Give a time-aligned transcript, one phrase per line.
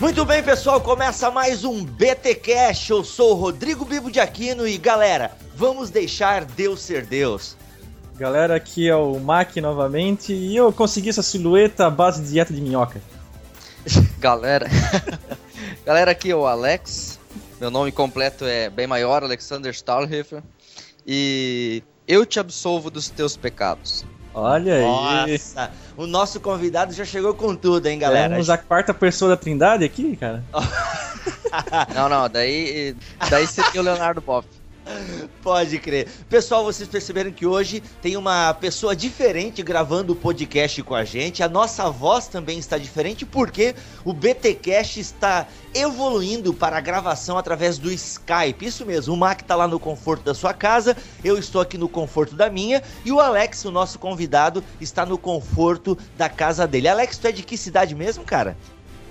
[0.00, 2.88] Muito bem, pessoal, começa mais um BT Cash.
[2.88, 7.54] Eu sou o Rodrigo Bibo de Aquino e galera, vamos deixar Deus ser Deus.
[8.16, 12.50] Galera, aqui é o Mac novamente e eu consegui essa silhueta à base de dieta
[12.50, 13.02] de minhoca.
[14.18, 14.66] Galera,
[15.84, 17.20] galera, aqui é o Alex.
[17.60, 20.42] Meu nome completo é bem maior, Alexander Stahlhofer.
[21.06, 24.06] E eu te absolvo dos teus pecados.
[24.32, 24.82] Olha aí.
[24.82, 28.30] Nossa, o nosso convidado já chegou com tudo, hein, galera?
[28.30, 30.44] Temos a quarta pessoa da Trindade aqui, cara.
[31.94, 32.94] Não, não, daí,
[33.28, 34.46] daí seria o Leonardo Boff.
[35.42, 36.08] Pode crer.
[36.28, 41.42] Pessoal, vocês perceberam que hoje tem uma pessoa diferente gravando o podcast com a gente.
[41.42, 47.78] A nossa voz também está diferente porque o BTcast está evoluindo para a gravação através
[47.78, 48.66] do Skype.
[48.66, 51.88] Isso mesmo, o Mac está lá no conforto da sua casa, eu estou aqui no
[51.88, 56.88] conforto da minha e o Alex, o nosso convidado, está no conforto da casa dele.
[56.88, 58.56] Alex, tu é de que cidade mesmo, cara?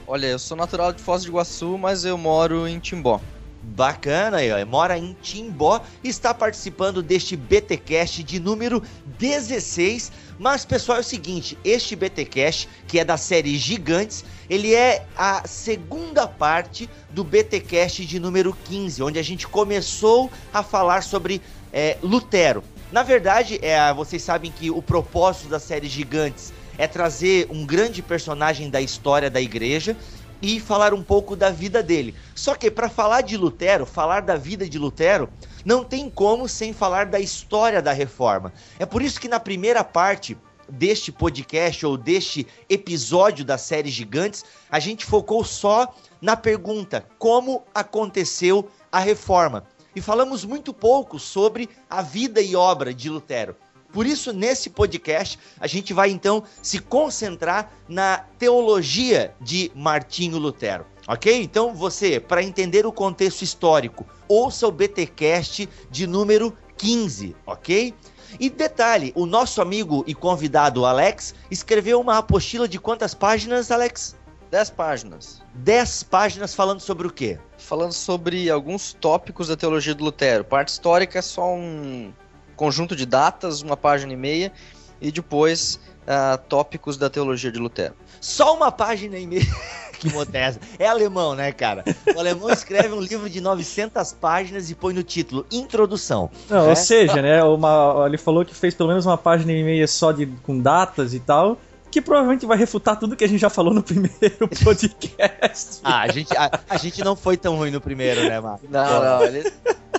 [0.06, 3.22] Olha, eu sou natural de Foz do Iguaçu, mas eu moro em Timbó.
[3.62, 4.66] Bacana ó.
[4.66, 8.82] Mora em Timbó e está participando deste BTcast de número
[9.18, 10.12] 16.
[10.38, 15.48] Mas, pessoal, é o seguinte: este BTcast, que é da série Gigantes, ele é a
[15.48, 21.42] segunda parte do BTcast de número 15, onde a gente começou a falar sobre
[21.74, 22.64] é, Lutero.
[22.92, 28.02] Na verdade, é, vocês sabem que o propósito da série Gigantes é trazer um grande
[28.02, 29.98] personagem da história da igreja
[30.42, 32.16] e falar um pouco da vida dele.
[32.36, 35.30] Só que para falar de Lutero, falar da vida de Lutero,
[35.66, 38.54] não tem como sem falar da história da reforma.
[38.78, 40.38] É por isso que na primeira parte
[40.70, 47.64] deste podcast ou deste episódio da série Gigantes, a gente focou só na pergunta: como
[47.74, 49.66] aconteceu a reforma?
[49.96, 53.56] E falamos muito pouco sobre a vida e obra de Lutero.
[53.92, 60.86] Por isso, nesse podcast, a gente vai então se concentrar na teologia de Martinho Lutero.
[61.08, 61.42] Ok?
[61.42, 67.96] Então, você, para entender o contexto histórico, ouça o BTcast de número 15, ok?
[68.40, 74.16] E detalhe, o nosso amigo e convidado Alex escreveu uma apostila de quantas páginas, Alex?
[74.52, 75.42] Dez páginas.
[75.54, 77.40] Dez páginas falando sobre o quê?
[77.58, 80.44] Falando sobre alguns tópicos da teologia do Lutero.
[80.44, 82.14] Parte histórica é só um
[82.60, 84.52] conjunto de datas, uma página e meia,
[85.00, 87.94] e depois uh, tópicos da teologia de Lutero.
[88.20, 89.48] Só uma página e meia.
[89.98, 90.60] que modesta.
[90.78, 91.86] É alemão, né, cara?
[92.14, 96.30] O alemão escreve um livro de 900 páginas e põe no título Introdução.
[96.50, 96.70] Não, né?
[96.70, 100.12] Ou seja, né, uma, ele falou que fez pelo menos uma página e meia só
[100.12, 101.58] de, com datas e tal
[101.92, 105.80] que provavelmente vai refutar tudo que a gente já falou no primeiro podcast.
[105.84, 108.64] ah, a gente, a, a, gente não foi tão ruim no primeiro, né, Marco?
[108.70, 109.52] Não, não, ele...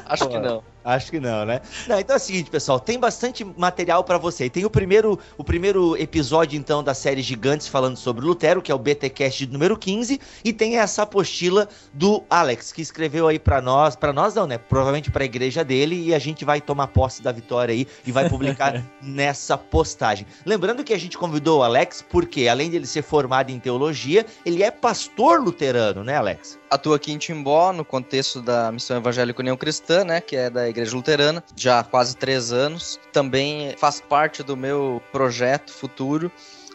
[0.07, 0.31] acho Pô.
[0.31, 0.63] que não.
[0.85, 1.61] Acho que não, né?
[1.87, 4.49] Não, então é o seguinte, pessoal, tem bastante material para você.
[4.49, 8.75] Tem o primeiro, o primeiro episódio, então, da série Gigantes falando sobre Lutero, que é
[8.75, 13.95] o BTcast número 15, e tem essa apostila do Alex, que escreveu aí para nós,
[13.95, 14.57] para nós não, né?
[14.57, 18.11] Provavelmente para a igreja dele, e a gente vai tomar posse da vitória aí e
[18.11, 20.27] vai publicar nessa postagem.
[20.47, 24.25] Lembrando que a gente convidou o Alex porque, além de ele ser formado em teologia,
[24.47, 26.59] ele é pastor luterano, né, Alex?
[26.71, 30.70] Atua aqui em Timbó, no contexto da Missão Evangélica União Cristã, né, que é da
[30.71, 32.99] Igreja Luterana, já há quase três anos.
[33.13, 36.31] Também faz parte do meu projeto futuro,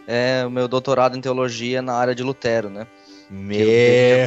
[0.08, 2.86] é, o meu doutorado em teologia na área de Lutero, né?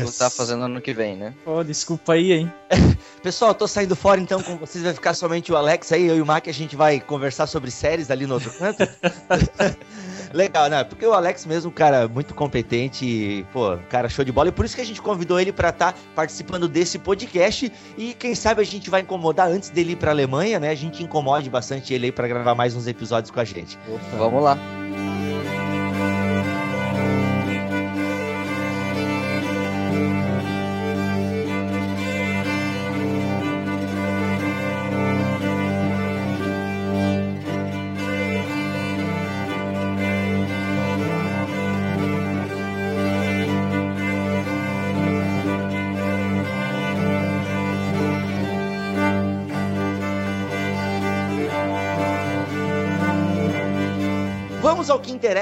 [0.03, 1.33] Eu tá fazendo ano que vem, né?
[1.45, 2.53] Pô, oh, desculpa aí, hein?
[3.23, 6.17] Pessoal, eu tô saindo fora então com vocês, vai ficar somente o Alex aí, eu
[6.17, 8.83] e o Mac, a gente vai conversar sobre séries ali no outro canto.
[10.33, 10.85] Legal, né?
[10.85, 14.49] Porque o Alex mesmo, cara, muito competente, e, pô, cara, show de bola.
[14.49, 17.73] E por isso que a gente convidou ele para estar tá participando desse podcast.
[17.97, 20.71] E quem sabe a gente vai incomodar antes dele ir pra Alemanha, né?
[20.71, 23.79] A gente incomode bastante ele aí pra gravar mais uns episódios com a gente.
[23.89, 24.17] Opa.
[24.17, 24.59] Vamos lá.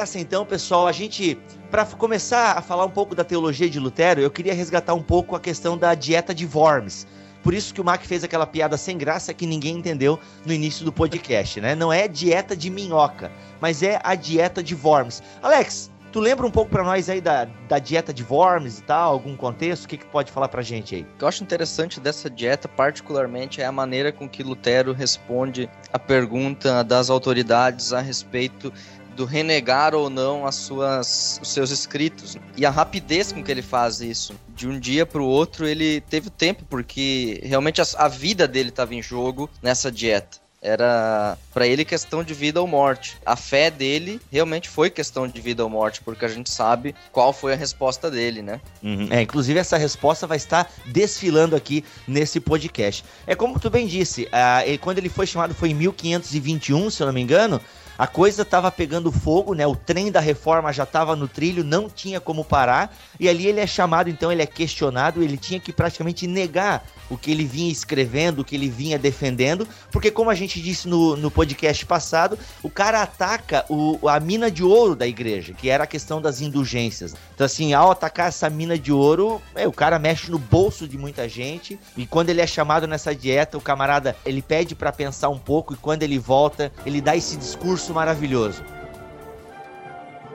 [0.06, 0.87] Interessa então, pessoal.
[0.87, 1.37] A gente,
[1.70, 5.35] para começar a falar um pouco da teologia de Lutero, eu queria resgatar um pouco
[5.35, 7.06] a questão da dieta de Worms.
[7.43, 10.85] Por isso que o Mac fez aquela piada sem graça que ninguém entendeu no início
[10.85, 11.75] do podcast, né?
[11.75, 13.31] Não é dieta de minhoca,
[13.61, 15.23] mas é a dieta de Worms.
[15.43, 19.12] Alex, tu lembra um pouco para nós aí da, da dieta de Worms e tal,
[19.12, 19.85] algum contexto?
[19.85, 21.03] O que, que pode falar pra gente aí?
[21.03, 25.69] O que eu acho interessante dessa dieta, particularmente, é a maneira com que Lutero responde
[25.93, 28.73] a pergunta das autoridades a respeito
[29.17, 32.37] do renegar ou não as suas, os seus escritos.
[32.57, 34.35] E a rapidez com que ele faz isso.
[34.55, 38.69] De um dia para o outro, ele teve tempo, porque realmente a, a vida dele
[38.69, 40.39] estava em jogo nessa dieta.
[40.63, 43.17] Era para ele questão de vida ou morte.
[43.25, 47.33] A fé dele realmente foi questão de vida ou morte, porque a gente sabe qual
[47.33, 48.61] foi a resposta dele, né?
[48.83, 49.07] Uhum.
[49.11, 53.05] É, inclusive essa resposta vai estar desfilando aqui nesse podcast.
[53.27, 57.03] É como tu bem disse, uh, ele, quando ele foi chamado foi em 1521, se
[57.03, 57.61] eu não me engano
[57.98, 59.66] a coisa estava pegando fogo, né?
[59.66, 62.94] O trem da reforma já estava no trilho, não tinha como parar.
[63.19, 67.16] E ali ele é chamado, então ele é questionado, ele tinha que praticamente negar o
[67.16, 71.16] que ele vinha escrevendo, o que ele vinha defendendo, porque como a gente disse no,
[71.16, 75.84] no podcast passado, o cara ataca o, a mina de ouro da igreja, que era
[75.84, 77.14] a questão das indulgências.
[77.34, 80.98] Então assim, ao atacar essa mina de ouro, é, o cara mexe no bolso de
[80.98, 85.28] muita gente, e quando ele é chamado nessa dieta, o camarada, ele pede para pensar
[85.28, 88.65] um pouco, e quando ele volta, ele dá esse discurso maravilhoso.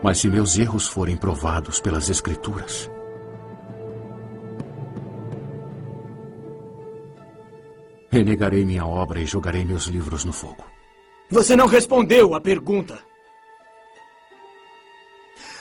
[0.04, 2.90] Mas se meus erros forem provados pelas escrituras,
[8.12, 10.66] Renegarei minha obra e jogarei meus livros no fogo.
[11.30, 13.00] Você não respondeu à pergunta.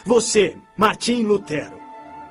[0.05, 1.79] Você, Martim Lutero,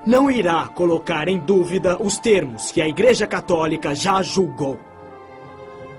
[0.06, 4.78] não irá colocar em dúvida os termos que a Igreja Católica já julgou.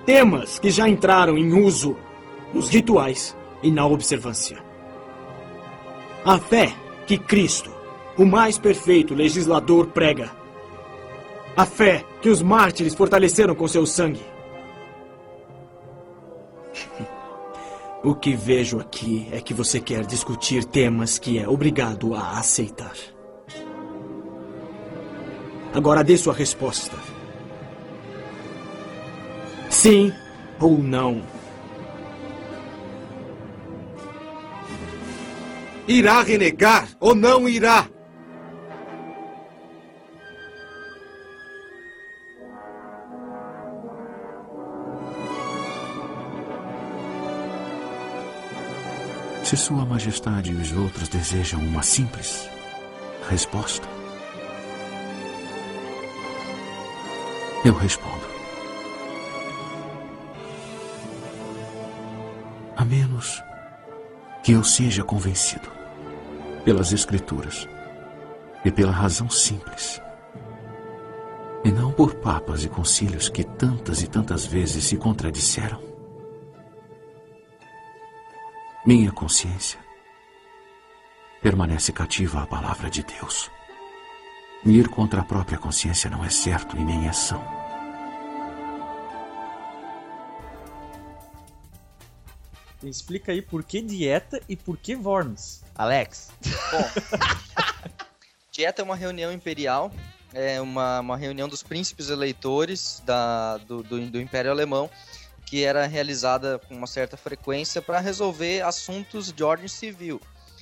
[0.04, 1.96] Temas que já entraram em uso
[2.52, 4.58] nos rituais e na observância.
[6.24, 6.74] A fé
[7.06, 7.70] que Cristo,
[8.16, 10.30] o mais perfeito legislador, prega
[11.56, 14.24] a fé que os mártires fortaleceram com seu sangue.
[18.02, 22.94] O que vejo aqui é que você quer discutir temas que é obrigado a aceitar.
[25.74, 26.96] Agora dê sua resposta.
[29.68, 30.10] Sim
[30.58, 31.20] ou não?
[35.90, 37.84] Irá renegar ou não irá?
[49.42, 52.48] Se Sua Majestade e os outros desejam uma simples
[53.28, 53.88] resposta,
[57.64, 58.30] eu respondo.
[62.76, 63.42] A menos
[64.44, 65.79] que eu seja convencido
[66.70, 67.68] pelas Escrituras
[68.64, 70.00] e pela razão simples,
[71.64, 75.82] e não por papas e concílios que tantas e tantas vezes se contradisseram.
[78.86, 79.80] Minha consciência
[81.42, 83.50] permanece cativa à palavra de Deus.
[84.64, 87.59] Ir contra a própria consciência não é certo e nem é são.
[92.82, 95.62] Explica aí por que dieta e por que Worms.
[95.74, 96.30] Alex.
[96.70, 96.90] Bom,
[98.50, 99.92] dieta é uma reunião imperial,
[100.32, 104.90] é uma, uma reunião dos príncipes eleitores da, do, do, do Império Alemão
[105.50, 110.20] que era realizada com uma certa frequência para resolver assuntos de ordem civil.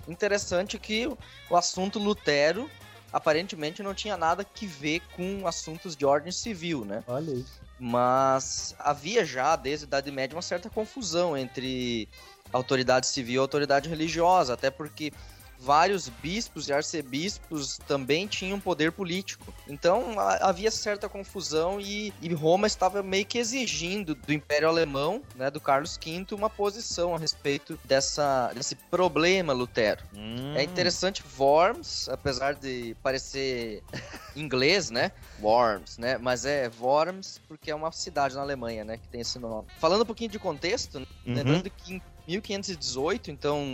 [0.09, 1.06] Interessante que
[1.50, 2.70] o assunto Lutero
[3.12, 7.02] aparentemente não tinha nada que ver com assuntos de ordem civil, né?
[7.06, 7.44] Olha aí.
[7.78, 12.08] Mas havia já, desde a Idade Média, uma certa confusão entre
[12.53, 15.12] autoridade civil e autoridade religiosa, até porque
[15.58, 19.53] vários bispos e arcebispos também tinham poder político.
[19.67, 25.50] Então havia certa confusão e, e, Roma estava meio que exigindo do Império Alemão, né,
[25.50, 30.03] do Carlos V, uma posição a respeito dessa, desse problema Lutero.
[30.15, 30.55] Hum.
[30.55, 33.82] É interessante, Worms, apesar de parecer
[34.36, 35.10] inglês, né?
[35.41, 36.19] Worms, né?
[36.19, 39.67] Mas é Worms porque é uma cidade na Alemanha, né, que tem esse nome.
[39.79, 41.06] Falando um pouquinho de contexto, uhum.
[41.27, 43.65] lembrando que em 1518, então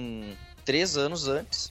[0.64, 1.70] três anos antes,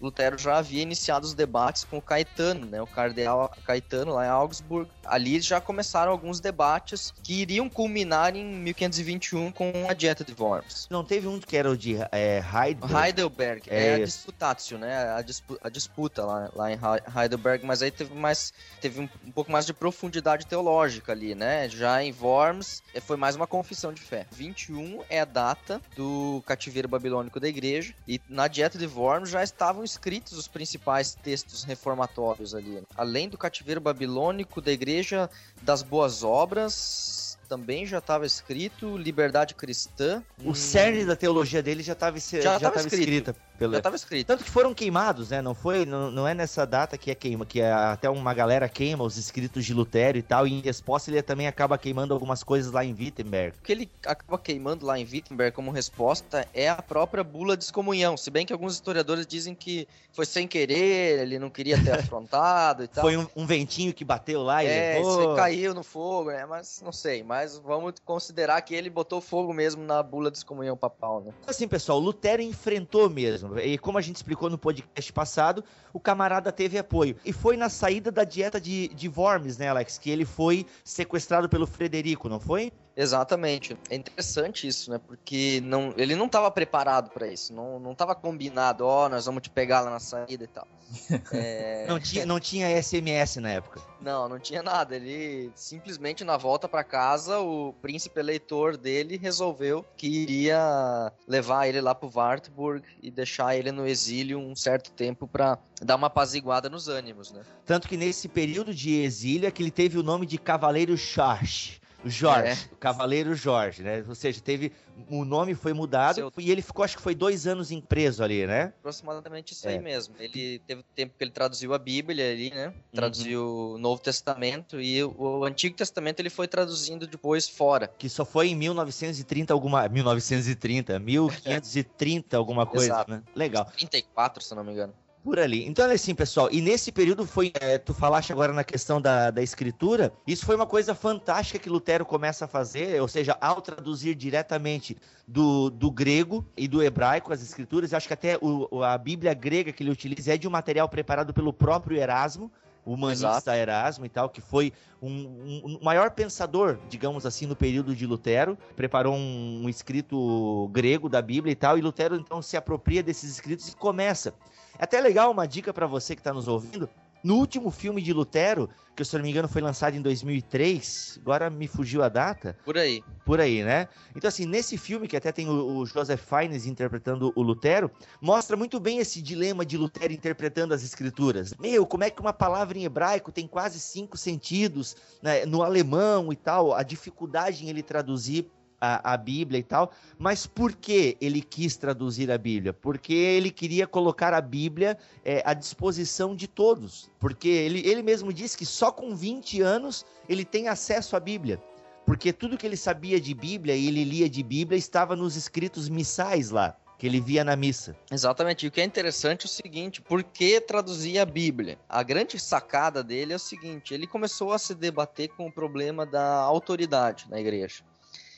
[0.00, 4.28] Lutero já havia iniciado os debates com o Caetano, né, o cardeal Caetano lá em
[4.28, 4.90] Augsburg.
[5.04, 10.88] Ali já começaram alguns debates que iriam culminar em 1521 com a dieta de Worms.
[10.90, 13.06] Não teve um que era o de é, Heidelberg?
[13.06, 16.78] Heidelberg, é, é a disputatio, né, a, dispu a disputa lá, lá, em
[17.16, 21.68] Heidelberg, mas aí teve mais, teve um, um, pouco mais de profundidade teológica ali, né,
[21.68, 24.26] já em Worms é, foi mais uma confissão de fé.
[24.30, 29.42] 21 é a data do cativeiro babilônico da igreja e na dieta de Worms já
[29.42, 32.82] estavam escritos os principais textos reformatórios ali.
[32.96, 35.28] Além do cativeiro babilônico, da Igreja
[35.62, 40.22] das Boas Obras, também já estava escrito, liberdade cristã.
[40.44, 40.54] O hum...
[40.54, 43.34] cerne da teologia dele já estava já já escrita.
[43.68, 44.26] Já tava escrito.
[44.26, 45.42] Tanto que foram queimados, né?
[45.42, 48.68] Não foi, não, não é nessa data que é queima, que é até uma galera
[48.68, 52.42] queima os escritos de Lutero e tal, e em resposta ele também acaba queimando algumas
[52.42, 53.56] coisas lá em Wittenberg.
[53.58, 57.64] O que ele acaba queimando lá em Wittenberg como resposta é a própria bula de
[57.64, 61.92] excomunhão, se bem que alguns historiadores dizem que foi sem querer, ele não queria ter
[61.98, 63.02] afrontado e tal.
[63.02, 65.20] Foi um, um ventinho que bateu lá e é, levou.
[65.20, 66.44] isso caiu no fogo, né?
[66.46, 70.76] Mas não sei, mas vamos considerar que ele botou fogo mesmo na bula de excomunhão
[70.76, 71.32] papal, né?
[71.46, 73.49] Assim, pessoal, Lutero enfrentou mesmo.
[73.58, 77.16] E como a gente explicou no podcast passado, o camarada teve apoio.
[77.24, 79.98] E foi na saída da dieta de, de Worms, né, Alex?
[79.98, 82.72] Que ele foi sequestrado pelo Frederico, não foi?
[82.96, 83.76] Exatamente.
[83.88, 84.98] É interessante isso, né?
[84.98, 87.52] Porque não, ele não estava preparado para isso.
[87.52, 90.66] Não, não tava combinado, ó, oh, nós vamos te pegar lá na saída e tal.
[91.32, 91.86] É...
[91.86, 93.80] não, tinha, não tinha SMS na época.
[94.00, 94.96] Não, não tinha nada.
[94.96, 101.80] Ele simplesmente na volta para casa, o príncipe eleitor dele resolveu que iria levar ele
[101.80, 106.68] lá pro Wartburg e deixar ele no exílio um certo tempo para dar uma apaziguada
[106.68, 107.42] nos ânimos, né?
[107.64, 111.79] Tanto que nesse período de exílio é que ele teve o nome de Cavaleiro Charge.
[112.04, 112.74] Jorge, é.
[112.74, 114.04] o Cavaleiro Jorge, né?
[114.08, 114.72] Ou seja, teve.
[115.08, 116.32] O nome foi mudado Seu...
[116.38, 118.72] e ele ficou, acho que foi dois anos em preso ali, né?
[118.80, 119.72] Aproximadamente isso é.
[119.72, 120.14] aí mesmo.
[120.18, 122.72] Ele teve tempo que ele traduziu a Bíblia ali, né?
[122.92, 123.74] Traduziu uhum.
[123.74, 127.88] o Novo Testamento e o, o, Antigo Testamento ele foi traduzindo depois fora.
[127.98, 129.88] Que só foi em 1930 alguma.
[129.88, 133.10] 1930, 1530 alguma coisa, Exato.
[133.10, 133.22] né?
[133.34, 133.64] Legal.
[133.64, 134.94] 34, se não me engano.
[135.22, 135.66] Por ali.
[135.66, 137.52] Então, é assim, pessoal, e nesse período foi.
[137.60, 141.68] É, tu falaste agora na questão da, da escritura, isso foi uma coisa fantástica que
[141.68, 144.96] Lutero começa a fazer, ou seja, ao traduzir diretamente
[145.28, 149.72] do, do grego e do hebraico as escrituras, acho que até o, a Bíblia grega
[149.72, 152.50] que ele utiliza é de um material preparado pelo próprio Erasmo
[152.84, 153.50] o humanista Exato.
[153.50, 154.72] Erasmo e tal, que foi
[155.02, 160.68] um, um, um, maior pensador, digamos assim, no período de Lutero, preparou um, um, escrito
[160.72, 164.34] grego da Bíblia e tal, e Lutero então se apropria desses escritos e começa
[164.80, 166.88] é até legal uma dica para você que está nos ouvindo.
[167.22, 171.18] No último filme de Lutero, que se eu não me engano foi lançado em 2003,
[171.20, 172.56] agora me fugiu a data.
[172.64, 173.04] Por aí.
[173.26, 173.88] Por aí, né?
[174.16, 177.90] Então, assim, nesse filme, que até tem o, o Joseph Fiennes interpretando o Lutero,
[178.22, 181.52] mostra muito bem esse dilema de Lutero interpretando as escrituras.
[181.60, 186.32] Meu, como é que uma palavra em hebraico tem quase cinco sentidos né, no alemão
[186.32, 191.16] e tal, a dificuldade em ele traduzir a, a, Bíblia e tal, mas por que
[191.20, 192.72] ele quis traduzir a Bíblia?
[192.72, 197.10] Porque ele queria colocar a Bíblia é, à disposição de todos.
[197.18, 201.62] Porque ele, ele mesmo disse que só com 20 anos ele tem acesso à Bíblia.
[202.06, 205.88] Porque tudo que ele sabia de Bíblia e ele lia de Bíblia estava nos escritos
[205.88, 207.96] missais lá que ele via na missa.
[208.12, 208.66] Exatamente.
[208.66, 211.78] E o que é interessante é o seguinte: por que traduzir a Bíblia?
[211.88, 216.04] A grande sacada dele é o seguinte: ele começou a se debater com o problema
[216.04, 217.82] da autoridade na igreja.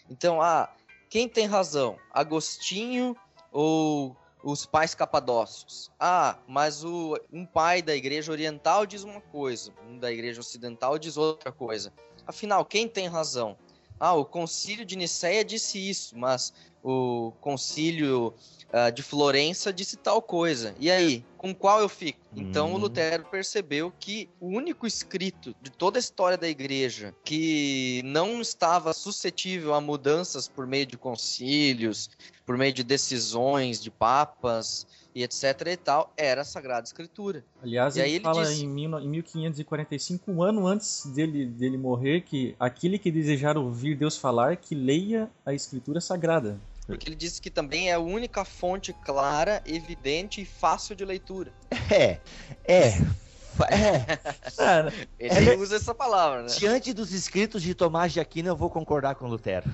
[0.09, 0.73] Então, ah,
[1.09, 1.99] quem tem razão?
[2.13, 3.17] Agostinho
[3.51, 5.91] ou os pais capadócios?
[5.99, 10.99] Ah, mas o, um pai da igreja oriental diz uma coisa, um da igreja ocidental
[10.99, 11.93] diz outra coisa.
[12.27, 13.57] Afinal, quem tem razão?
[13.99, 18.35] Ah, o concílio de Nicéia disse isso, mas o concílio
[18.73, 20.75] uh, de Florença disse tal coisa.
[20.81, 22.21] E aí, com qual eu fico?
[22.37, 22.79] Então o uhum.
[22.79, 28.93] Lutero percebeu que o único escrito de toda a história da igreja que não estava
[28.93, 32.09] suscetível a mudanças por meio de concílios,
[32.47, 37.45] por meio de decisões de papas e etc e tal, era a Sagrada Escritura.
[37.61, 38.65] Aliás, e ele, ele fala disse...
[38.65, 44.57] em 1545, um ano antes dele, dele morrer, que aquele que desejar ouvir Deus falar,
[44.57, 46.59] que leia a Escritura Sagrada.
[46.93, 51.51] Porque ele disse que também é a única fonte clara, evidente e fácil de leitura.
[51.91, 52.19] É,
[52.65, 52.89] é.
[53.69, 54.93] É.
[55.19, 56.49] ele é, usa essa palavra, né?
[56.59, 59.71] Diante dos escritos de Tomás de Aquino, eu vou concordar com Lutero.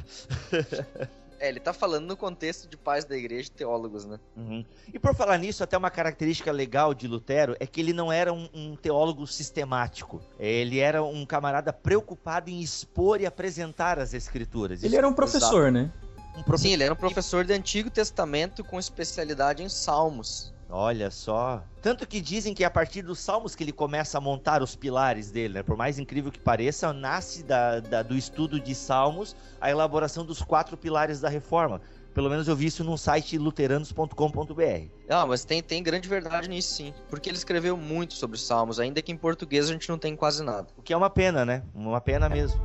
[1.40, 4.18] É, ele tá falando no contexto de pais da igreja e teólogos, né?
[4.36, 4.64] Uhum.
[4.92, 8.32] E por falar nisso, até uma característica legal de Lutero é que ele não era
[8.32, 10.20] um, um, teólogo sistemático.
[10.38, 14.80] Ele era um camarada preocupado em expor e apresentar as escrituras.
[14.82, 15.70] Ele Isso, era um professor, exato.
[15.70, 15.92] né?
[16.38, 16.62] Um profe...
[16.62, 20.54] Sim, ele era um professor de Antigo Testamento com especialidade em Salmos.
[20.70, 21.64] Olha só.
[21.80, 24.76] Tanto que dizem que é a partir dos salmos que ele começa a montar os
[24.76, 25.62] pilares dele, né?
[25.62, 30.42] Por mais incrível que pareça, nasce da, da, do estudo de salmos a elaboração dos
[30.42, 31.80] quatro pilares da reforma.
[32.12, 34.88] Pelo menos eu vi isso no site luteranos.com.br.
[35.08, 36.94] Ah, mas tem, tem grande verdade nisso sim.
[37.08, 40.42] Porque ele escreveu muito sobre salmos, ainda que em português a gente não tem quase
[40.42, 40.68] nada.
[40.76, 41.62] O que é uma pena, né?
[41.74, 42.60] Uma pena mesmo.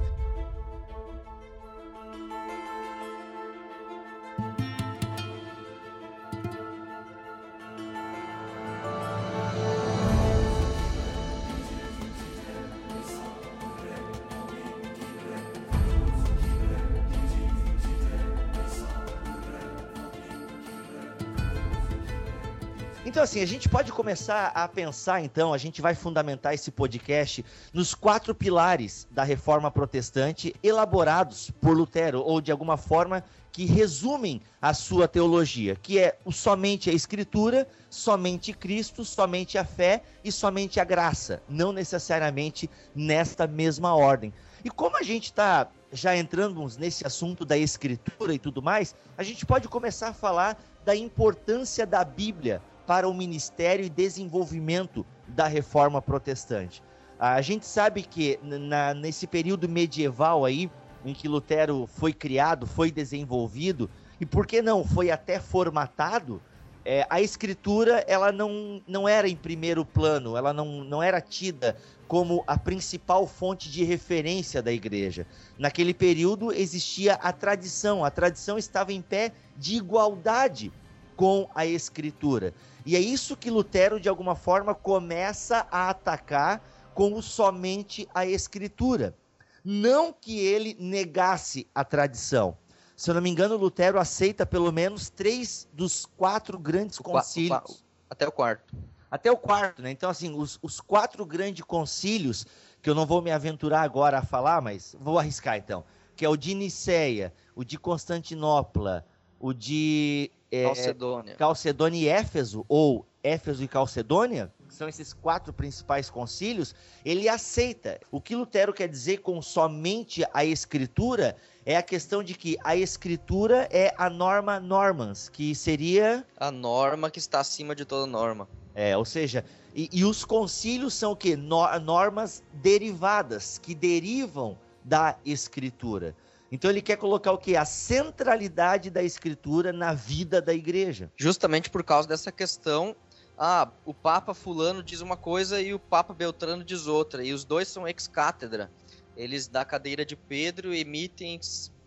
[23.23, 27.45] Então, assim, a gente pode começar a pensar, então, a gente vai fundamentar esse podcast
[27.71, 34.41] nos quatro pilares da reforma protestante elaborados por Lutero, ou de alguma forma que resumem
[34.61, 40.81] a sua teologia, que é somente a Escritura, somente Cristo, somente a fé e somente
[40.81, 44.33] a graça, não necessariamente nesta mesma ordem.
[44.65, 49.23] E como a gente está já entrando nesse assunto da Escritura e tudo mais, a
[49.23, 55.47] gente pode começar a falar da importância da Bíblia para o ministério e desenvolvimento da
[55.47, 56.83] reforma protestante.
[57.19, 60.69] A gente sabe que na, nesse período medieval aí,
[61.05, 66.41] em que Lutero foi criado, foi desenvolvido, e por que não, foi até formatado,
[66.85, 71.77] é, a escritura ela não, não era em primeiro plano, ela não, não era tida
[72.07, 75.25] como a principal fonte de referência da igreja.
[75.57, 80.71] Naquele período existia a tradição, a tradição estava em pé de igualdade
[81.15, 82.53] com a escritura.
[82.86, 86.62] E é isso que Lutero, de alguma forma, começa a atacar
[86.93, 89.15] como somente a escritura.
[89.63, 92.58] Não que ele negasse a tradição.
[92.96, 97.79] Se eu não me engano, Lutero aceita pelo menos três dos quatro grandes o concílios.
[97.79, 98.75] O, até o quarto.
[99.10, 99.91] Até o quarto, né?
[99.91, 102.46] Então, assim, os, os quatro grandes concílios,
[102.82, 105.84] que eu não vou me aventurar agora a falar, mas vou arriscar então.
[106.15, 109.05] Que é o de Niceia, o de Constantinopla,
[109.39, 111.36] o de é, Calcedônia.
[111.36, 118.00] Calcedônia e Éfeso, ou Éfeso e Calcedônia, que são esses quatro principais concílios, ele aceita.
[118.12, 122.75] O que Lutero quer dizer com somente a escritura é a questão de que a
[122.75, 128.48] escritura é a norma normans, que seria a norma que está acima de toda norma.
[128.75, 129.43] É, ou seja,
[129.74, 131.36] e, e os concílios são o que?
[131.36, 136.15] normas derivadas, que derivam da escritura.
[136.53, 137.57] Então ele quer colocar o que?
[137.57, 141.12] A centralidade da escritura na vida da igreja.
[141.17, 142.95] Justamente por causa dessa questão
[143.36, 147.43] ah, o Papa Fulano diz uma coisa e o Papa Beltrano diz outra, e os
[147.43, 148.72] dois são ex-cátedra.
[149.17, 151.39] Eles, da cadeira de Pedro, emitem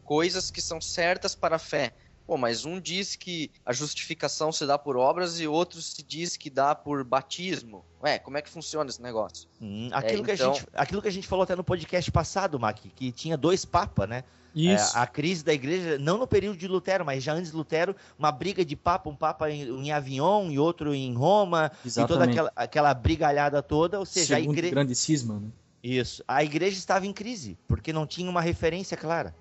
[0.05, 1.93] coisas que são certas para a fé.
[2.27, 6.37] Pô, mas um diz que a justificação se dá por obras e outro se diz
[6.37, 7.85] que dá por batismo.
[8.03, 9.49] Ué, como é que funciona esse negócio?
[9.61, 10.51] Hum, aquilo, é, que então...
[10.51, 13.65] a gente, aquilo que a gente falou até no podcast passado, Mac, que tinha dois
[13.65, 14.25] papas, né?
[14.57, 14.97] Isso.
[14.97, 17.95] É, a crise da igreja, não no período de Lutero, mas já antes de Lutero,
[18.19, 22.11] uma briga de papa, um papa em, em Avignon e outro em Roma, Exatamente.
[22.11, 24.75] e toda aquela, aquela brigalhada toda, ou seja, Segundo a igreja...
[24.75, 25.49] grande cisma, né?
[25.83, 26.25] Isso.
[26.27, 29.33] A igreja estava em crise, porque não tinha uma referência clara.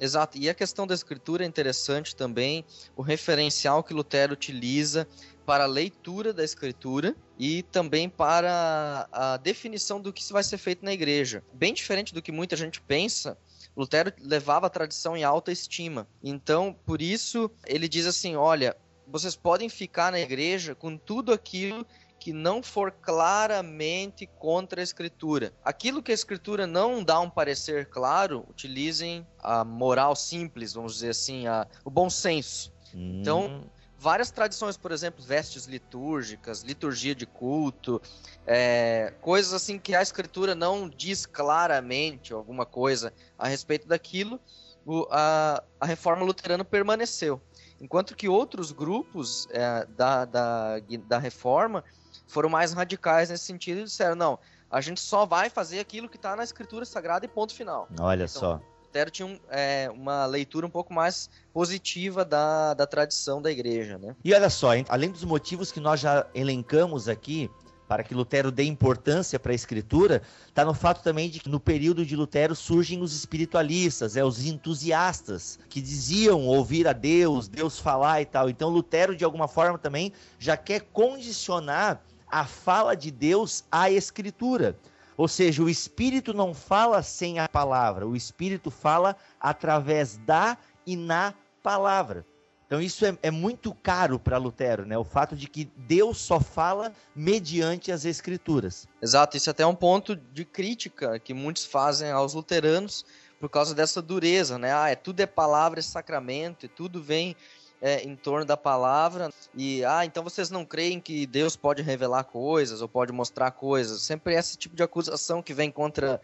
[0.00, 2.64] Exato, e a questão da escritura é interessante também,
[2.96, 5.08] o referencial que Lutero utiliza
[5.44, 10.84] para a leitura da escritura e também para a definição do que vai ser feito
[10.84, 11.42] na igreja.
[11.52, 13.36] Bem diferente do que muita gente pensa,
[13.76, 16.06] Lutero levava a tradição em alta estima.
[16.22, 21.86] Então, por isso, ele diz assim: olha, vocês podem ficar na igreja com tudo aquilo
[22.18, 25.52] que não for claramente contra a escritura.
[25.64, 31.10] Aquilo que a escritura não dá um parecer claro, utilizem a moral simples, vamos dizer
[31.10, 32.72] assim, a, o bom senso.
[32.94, 33.20] Hum.
[33.20, 33.64] Então,
[33.98, 38.00] várias tradições, por exemplo, vestes litúrgicas, liturgia de culto,
[38.46, 44.40] é, coisas assim que a escritura não diz claramente alguma coisa a respeito daquilo,
[44.86, 47.40] o, a, a reforma luterana permaneceu.
[47.80, 51.84] Enquanto que outros grupos é, da, da, da reforma
[52.28, 54.38] foram mais radicais nesse sentido e disseram: não,
[54.70, 57.88] a gente só vai fazer aquilo que está na Escritura Sagrada e ponto final.
[57.98, 58.60] Olha então, só.
[58.84, 63.98] Lutero tinha um, é, uma leitura um pouco mais positiva da, da tradição da igreja,
[63.98, 64.16] né?
[64.24, 67.50] E olha só, além dos motivos que nós já elencamos aqui,
[67.88, 71.58] para que Lutero dê importância para a escritura, está no fato também de que no
[71.58, 77.78] período de Lutero surgem os espiritualistas, é, os entusiastas, que diziam ouvir a Deus, Deus
[77.78, 78.50] falar e tal.
[78.50, 84.78] Então Lutero, de alguma forma, também já quer condicionar a fala de Deus à Escritura.
[85.16, 90.96] Ou seja, o Espírito não fala sem a palavra, o Espírito fala através da e
[90.96, 92.24] na palavra.
[92.68, 94.96] Então isso é, é muito caro para Lutero, né?
[94.96, 98.86] O fato de que Deus só fala mediante as Escrituras.
[99.00, 103.06] Exato, isso é até é um ponto de crítica que muitos fazem aos luteranos
[103.40, 104.74] por causa dessa dureza, né?
[104.74, 107.34] Ah, é, tudo é palavra, é sacramento, e tudo vem
[107.80, 112.24] é, em torno da palavra e ah, então vocês não creem que Deus pode revelar
[112.24, 114.02] coisas ou pode mostrar coisas.
[114.02, 116.20] Sempre esse tipo de acusação que vem contra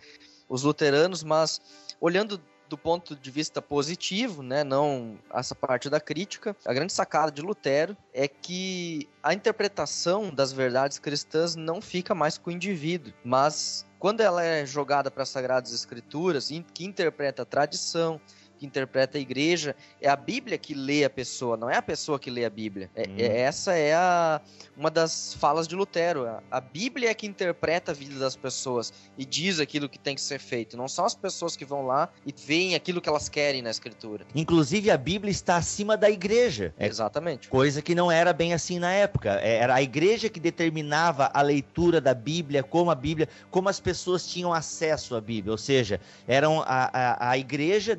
[0.48, 1.60] os luteranos, mas
[2.00, 7.30] olhando do ponto de vista positivo, né, não essa parte da crítica, a grande sacada
[7.30, 13.12] de Lutero é que a interpretação das verdades cristãs não fica mais com o indivíduo,
[13.22, 18.20] mas quando ela é jogada para as sagradas escrituras, que interpreta a tradição,
[18.64, 22.18] que interpreta a igreja, é a Bíblia que lê a pessoa, não é a pessoa
[22.18, 22.90] que lê a Bíblia.
[22.94, 23.14] É, Hum.
[23.18, 24.40] é- essa é a,
[24.76, 26.26] uma das falas de Lutero.
[26.26, 30.14] A, a Bíblia é que interpreta a vida das pessoas e diz aquilo que tem
[30.14, 30.76] que ser feito.
[30.76, 34.24] Não são as pessoas que vão lá e veem aquilo que elas querem na escritura.
[34.34, 36.72] Inclusive, a Bíblia está acima da igreja.
[36.78, 37.48] É Exatamente.
[37.48, 39.38] Coisa que não era bem assim na época.
[39.42, 43.78] É, Era a igreja que determinava a leitura da Bíblia, como a Bíblia, como as
[43.80, 45.52] pessoas tinham acesso à Bíblia.
[45.52, 47.94] Ou seja, eram a, a, a igreja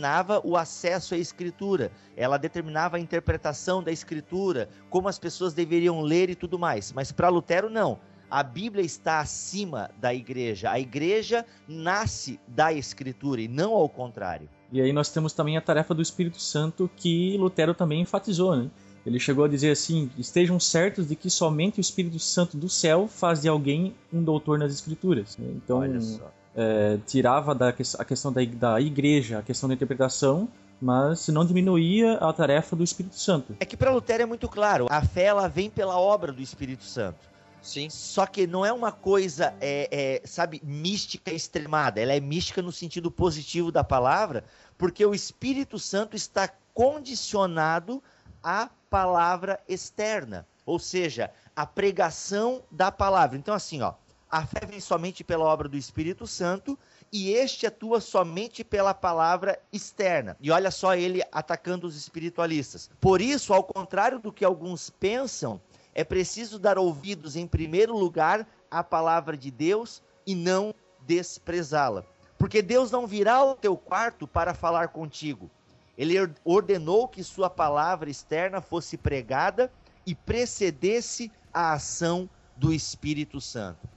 [0.00, 1.92] determinava o acesso à Escritura.
[2.16, 6.92] Ela determinava a interpretação da Escritura, como as pessoas deveriam ler e tudo mais.
[6.92, 7.98] Mas para Lutero, não.
[8.30, 10.70] A Bíblia está acima da igreja.
[10.70, 14.48] A igreja nasce da Escritura e não ao contrário.
[14.72, 18.70] E aí nós temos também a tarefa do Espírito Santo que Lutero também enfatizou, né?
[19.04, 23.08] Ele chegou a dizer assim: estejam certos de que somente o Espírito Santo do céu
[23.08, 25.36] faz de alguém um doutor nas Escrituras.
[25.40, 26.30] Então, Olha só.
[26.56, 30.48] É, tirava da, que- a questão da, da igreja, a questão da interpretação,
[30.80, 33.54] mas não diminuía a tarefa do Espírito Santo.
[33.60, 36.84] É que para Lutero é muito claro, a fé ela vem pela obra do Espírito
[36.84, 37.18] Santo.
[37.62, 37.90] Sim.
[37.90, 42.00] Só que não é uma coisa, é, é, sabe, mística extremada.
[42.00, 44.44] Ela é mística no sentido positivo da palavra,
[44.78, 48.02] porque o Espírito Santo está condicionado
[48.42, 53.36] à palavra externa, ou seja, a pregação da palavra.
[53.36, 53.92] Então, assim, ó,
[54.30, 56.78] a fé vem somente pela obra do Espírito Santo
[57.12, 60.36] e este atua somente pela palavra externa.
[60.40, 62.88] E olha só ele atacando os espiritualistas.
[63.00, 65.60] Por isso, ao contrário do que alguns pensam,
[65.92, 70.72] é preciso dar ouvidos, em primeiro lugar, à palavra de Deus e não
[71.04, 72.04] desprezá-la.
[72.38, 75.50] Porque Deus não virá ao teu quarto para falar contigo.
[75.98, 79.70] Ele or- ordenou que sua palavra externa fosse pregada
[80.06, 83.88] e precedesse a ação do Espírito Santo.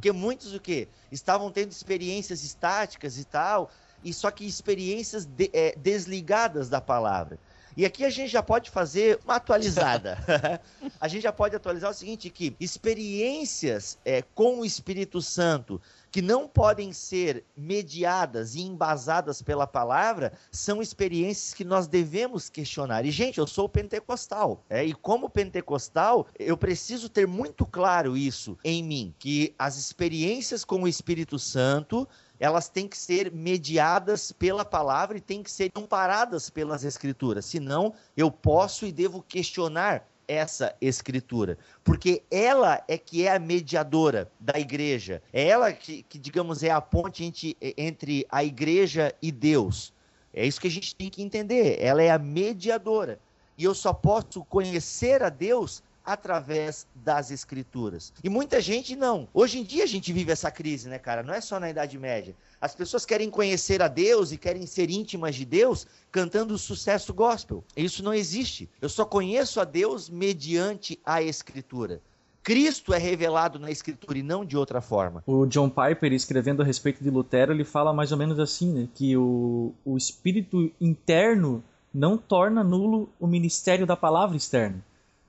[0.00, 3.70] Porque muitos o que estavam tendo experiências estáticas e tal,
[4.02, 7.38] e só que experiências de- eh, desligadas da palavra.
[7.80, 10.18] E aqui a gente já pode fazer uma atualizada.
[11.00, 16.20] a gente já pode atualizar o seguinte que experiências eh, com o Espírito Santo que
[16.20, 23.06] não podem ser mediadas e embasadas pela palavra são experiências que nós devemos questionar.
[23.06, 24.62] E, gente, eu sou pentecostal.
[24.68, 30.66] é, e como pentecostal, eu preciso ter muito claro isso em mim: que as experiências
[30.66, 32.06] com o Espírito Santo
[32.40, 37.44] elas têm que ser mediadas pela palavra e têm que ser amparadas pelas escrituras.
[37.44, 44.30] Senão, eu posso e devo questionar essa escritura, porque ela é que é a mediadora
[44.38, 49.32] da igreja, é ela que, que digamos, é a ponte entre, entre a igreja e
[49.32, 49.92] Deus.
[50.32, 53.18] É isso que a gente tem que entender, ela é a mediadora.
[53.58, 58.12] E eu só posso conhecer a Deus através das escrituras.
[58.22, 59.28] E muita gente não.
[59.32, 61.22] Hoje em dia a gente vive essa crise, né, cara?
[61.22, 62.34] Não é só na Idade Média.
[62.60, 67.14] As pessoas querem conhecer a Deus e querem ser íntimas de Deus cantando o sucesso
[67.14, 67.64] gospel.
[67.76, 68.68] Isso não existe.
[68.80, 72.00] Eu só conheço a Deus mediante a escritura.
[72.42, 75.22] Cristo é revelado na escritura e não de outra forma.
[75.26, 78.88] O John Piper, escrevendo a respeito de Lutero, ele fala mais ou menos assim, né,
[78.94, 84.82] que o, o espírito interno não torna nulo o ministério da palavra externa.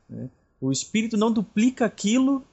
[0.09, 0.29] né?
[0.61, 2.43] O espírito não duplica aquilo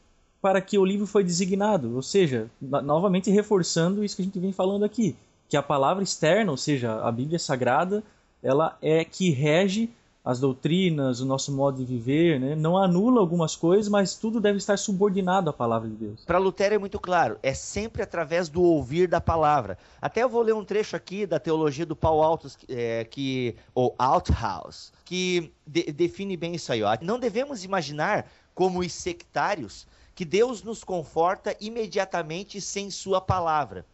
[0.41, 4.39] para que o livro foi designado, ou seja, no- novamente reforçando isso que a gente
[4.39, 5.15] vem falando aqui,
[5.49, 8.03] que a palavra externa, ou seja, a Bíblia Sagrada,
[8.43, 9.91] ela é que rege
[10.29, 12.55] as doutrinas, o nosso modo de viver, né?
[12.55, 16.23] não anula algumas coisas, mas tudo deve estar subordinado à palavra de Deus.
[16.27, 19.79] Para Lutero é muito claro, é sempre através do ouvir da palavra.
[20.03, 23.95] Até eu vou ler um trecho aqui da teologia do Paul Altos, é, que ou
[23.99, 26.83] Althaus, que de- define bem isso aí.
[26.83, 26.95] Ó.
[27.01, 33.87] Não devemos imaginar como os sectários que Deus nos conforta imediatamente sem sua palavra.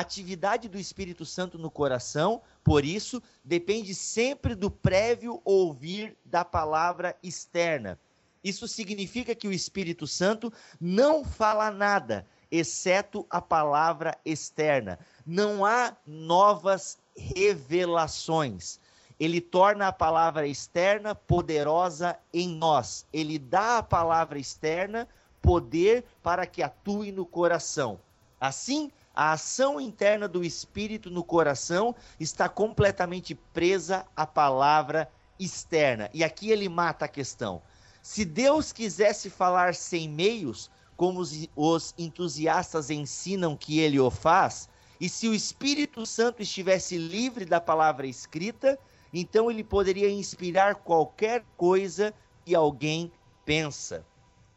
[0.00, 7.16] Atividade do Espírito Santo no coração, por isso, depende sempre do prévio ouvir da palavra
[7.20, 7.98] externa.
[8.44, 15.00] Isso significa que o Espírito Santo não fala nada, exceto a palavra externa.
[15.26, 18.78] Não há novas revelações.
[19.18, 23.04] Ele torna a palavra externa poderosa em nós.
[23.12, 25.08] Ele dá à palavra externa
[25.42, 27.98] poder para que atue no coração.
[28.40, 36.08] Assim, a ação interna do Espírito no coração está completamente presa à palavra externa.
[36.14, 37.60] E aqui ele mata a questão.
[38.00, 41.20] Se Deus quisesse falar sem meios, como
[41.56, 44.68] os, entusiastas ensinam que ele o faz,
[45.00, 48.78] e se o Espírito Santo estivesse livre da palavra escrita,
[49.12, 53.10] então ele poderia inspirar qualquer coisa que alguém
[53.44, 54.06] pensa.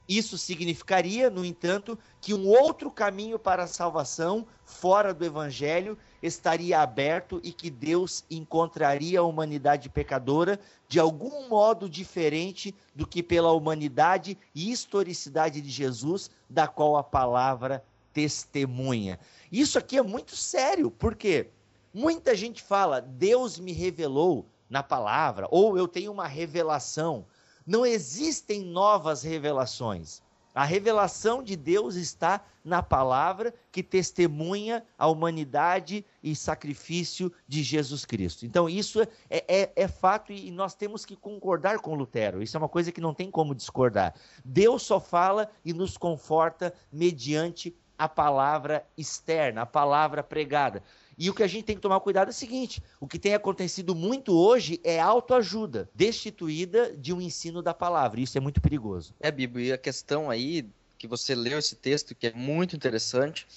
[0.07, 6.81] Isso significaria, no entanto, que um outro caminho para a salvação, fora do evangelho, estaria
[6.81, 13.51] aberto e que Deus encontraria a humanidade pecadora de algum modo diferente do que pela
[13.51, 19.19] humanidade e historicidade de Jesus, da qual a palavra testemunha.
[19.51, 21.49] Isso aqui é muito sério, porque
[21.93, 27.25] muita gente fala, Deus me revelou na palavra, ou eu tenho uma revelação.
[27.65, 30.21] Não existem novas revelações.
[30.53, 38.05] A revelação de Deus está na palavra que testemunha a humanidade e sacrifício de Jesus
[38.05, 38.45] Cristo.
[38.45, 42.43] Então, isso é, é, é, fato e nós temos que concordar com Lutero.
[42.43, 44.13] Isso é uma coisa que não tem como discordar.
[44.43, 50.83] Deus só fala e nos conforta mediante a palavra externa, a palavra pregada.
[51.17, 53.33] E o que a gente tem que tomar cuidado é o seguinte: o que tem
[53.33, 58.21] acontecido muito hoje é autoajuda, destituída de um ensino da palavra.
[58.21, 59.13] Isso é muito perigoso.
[59.19, 63.47] É, Bíblia, e a questão aí que você leu esse texto, que é muito interessante,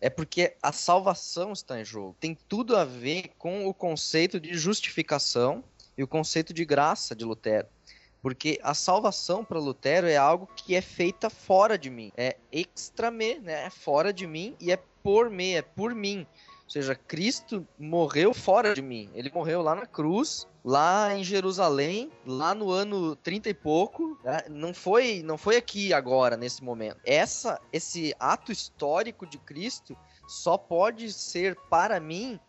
[0.00, 2.16] é porque a salvação está em jogo.
[2.18, 5.62] Tem tudo a ver com o conceito de justificação
[5.96, 7.68] e o conceito de graça de Lutero.
[8.22, 12.10] Porque a salvação para Lutero é algo que é feita fora de mim.
[12.16, 13.66] É extra me, né?
[13.66, 16.26] É fora de mim e é por me, é por mim.
[16.74, 19.08] Seja, Cristo morreu fora de mim.
[19.14, 24.18] Ele morreu lá na cruz, lá em Jerusalém, lá no ano 30 e pouco.
[24.24, 24.40] Né?
[24.50, 26.98] Não foi, não foi aqui agora nesse momento.
[27.04, 32.40] Essa esse ato histórico de Cristo só pode ser para mim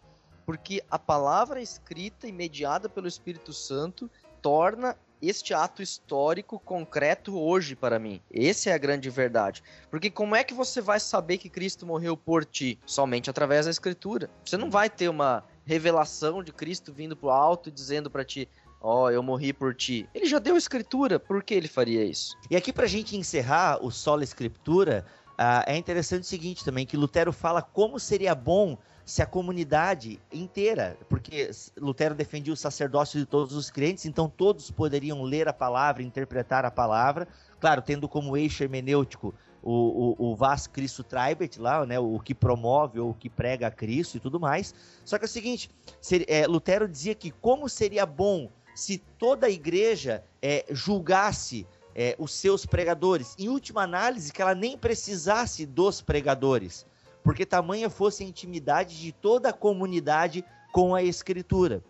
[0.43, 4.09] porque a palavra escrita e mediada pelo Espírito Santo
[4.41, 8.21] torna este ato histórico concreto hoje para mim.
[8.33, 9.63] Essa é a grande verdade.
[9.89, 12.79] Porque como é que você vai saber que Cristo morreu por ti?
[12.85, 14.29] Somente através da Escritura.
[14.43, 18.47] Você não vai ter uma revelação de Cristo vindo pro alto e dizendo para ti,
[18.79, 20.07] ó, oh, eu morri por ti.
[20.13, 22.37] Ele já deu escritura, por que ele faria isso?
[22.49, 26.95] E aqui pra gente encerrar o solo escritura, uh, é interessante o seguinte também, que
[26.95, 33.25] Lutero fala como seria bom se a comunidade inteira, porque Lutero defendia o sacerdócio de
[33.25, 37.27] todos os crentes, então todos poderiam ler a palavra, interpretar a palavra,
[37.59, 42.33] claro, tendo como eixo hermenêutico o, o, o Vas Cristo Tribet lá, né, o que
[42.33, 44.73] promove ou o que prega Cristo e tudo mais.
[45.05, 45.69] Só que é o seguinte,
[46.01, 52.15] ser, é, Lutero dizia que como seria bom se toda a igreja é, julgasse é,
[52.19, 56.85] os seus pregadores, em última análise, que ela nem precisasse dos pregadores
[57.25, 61.83] porque tamanha fosse a intimidade de toda a comunidade com a Escritura.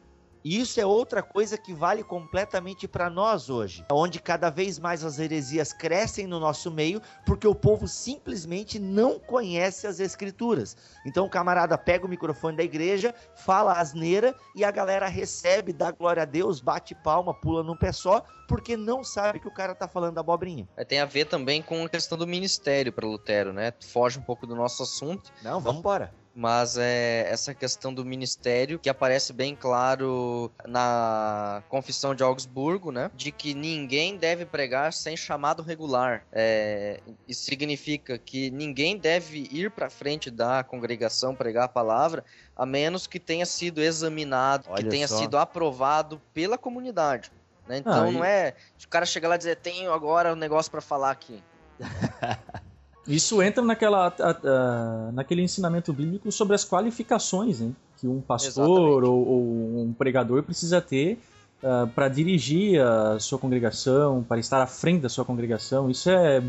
[0.46, 5.04] E isso é outra coisa que vale completamente para nós hoje, onde cada vez mais
[5.04, 10.78] as heresias crescem no nosso meio, porque o povo simplesmente não conhece as escrituras.
[11.04, 15.90] Então o camarada pega o microfone da igreja, fala asneira e a galera recebe, dá
[15.90, 19.74] glória a Deus, bate palma, pula num pé só, porque não sabe que o cara
[19.74, 20.70] tá falando abobrinha.
[20.78, 23.74] É, tem a ver também com a questão do ministério para Lutero, né?
[23.82, 25.34] Foge um pouco do nosso assunto.
[25.42, 32.14] Não, vamos embora mas é essa questão do ministério que aparece bem claro na Confissão
[32.14, 33.10] de Augsburgo, né?
[33.16, 36.26] De que ninguém deve pregar sem chamado regular.
[36.34, 42.66] É, isso significa que ninguém deve ir para frente da congregação pregar a palavra, a
[42.66, 45.18] menos que tenha sido examinado, Olha que tenha só.
[45.18, 47.32] sido aprovado pela comunidade.
[47.66, 47.78] Né?
[47.78, 50.82] Então ah, não é o cara chegar lá e dizer tenho agora um negócio para
[50.82, 51.42] falar aqui.
[53.08, 59.04] Isso entra naquela, a, a, naquele ensinamento bíblico sobre as qualificações né, que um pastor
[59.04, 61.20] ou, ou, um pregador precisa ter
[61.62, 65.90] uh, ah, para dirigir a sua congregação, para estar à frente da sua congregação.
[65.90, 66.42] Isso é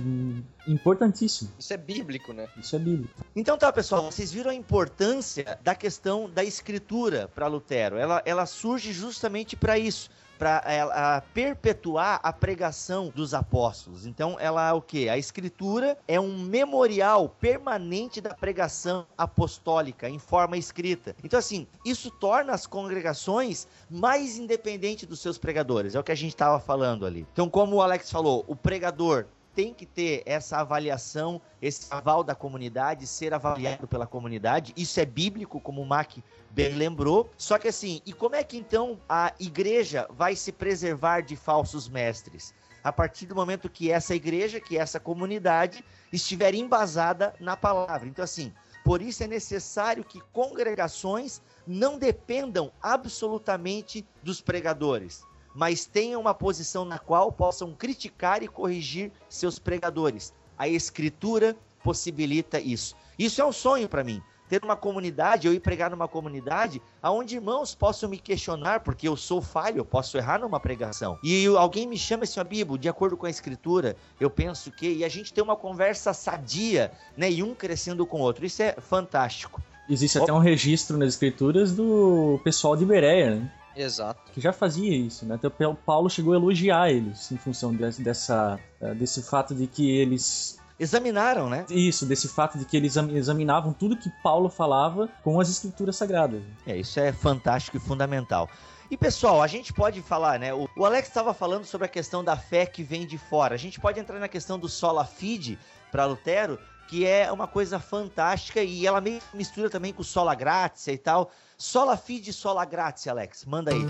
[0.66, 1.51] importantíssimo.
[1.59, 2.49] Isso é bíblico, né?
[2.59, 3.14] Isso é bíblico.
[3.35, 7.97] Então tá, pessoal, vocês viram a importância da questão da escritura para Lutero.
[7.97, 14.07] Ela, ela surge justamente para isso para perpetuar a pregação dos apóstolos.
[14.07, 15.09] Então, ela o que?
[15.09, 21.14] A escritura é um memorial permanente da pregação apostólica em forma escrita.
[21.22, 25.94] Então, assim, isso torna as congregações mais independentes dos seus pregadores.
[25.94, 27.27] É o que a gente estava falando ali.
[27.33, 32.35] Então, como o Alex falou, o pregador tem que ter essa avaliação, esse aval da
[32.35, 34.75] comunidade, ser avaliado pela comunidade.
[34.77, 36.19] Isso é bíblico, como o Mac
[36.51, 37.31] bem lembrou.
[37.38, 41.88] Só que assim, e como é que então a igreja vai se preservar de falsos
[41.88, 42.55] mestres?
[42.85, 48.07] A partir do momento que essa igreja, que essa comunidade estiver embasada na palavra.
[48.07, 48.53] Então assim,
[48.85, 55.25] por isso é necessário que congregações não dependam absolutamente dos pregadores
[55.57, 60.33] mas tenham uma posição na qual possam criticar e corrigir seus pregadores.
[60.57, 62.95] A escritura possibilita isso.
[63.19, 64.23] Isso é um sonho para mim.
[64.49, 69.16] ter uma comunidade, eu ir pregar numa comunidade, aonde irmãos possam me questionar, porque eu
[69.16, 71.19] sou falho, eu posso errar numa pregação.
[71.23, 74.87] E alguém me chama assim, ó, Bibo, de acordo com a escritura, eu penso que,
[74.87, 78.47] e a gente tem uma conversa sadia, né, e um crescendo com o outro.
[78.47, 79.61] Isso é fantástico.
[79.88, 83.53] Existe até um registro nas escrituras do pessoal de Bereia, né?
[83.77, 84.33] Exato.
[84.33, 85.35] Que já fazia isso, né?
[85.35, 89.67] Até o Paulo chegou a elogiar eles em função desse, dessa, eh, desse fato de
[89.67, 91.65] que eles examinaram, né?
[91.71, 96.43] Isso, desse fato de que eles examinavam tudo que Paulo falava com as escrituras sagradas.
[96.67, 98.49] É, isso é fantástico e fundamental.
[98.91, 100.55] E pessoal, a gente pode falar, né?
[100.55, 103.55] O, Alex estava falando sobre a questão da fé que vem de fora.
[103.55, 105.59] A gente pode entrar na questão do sola fide
[105.91, 110.93] para Lutero, que é uma coisa fantástica e ela meio mistura também com sola gratia
[110.93, 111.33] e tal.
[111.59, 113.87] Sola fide, sola gratia, Alex, manda aí.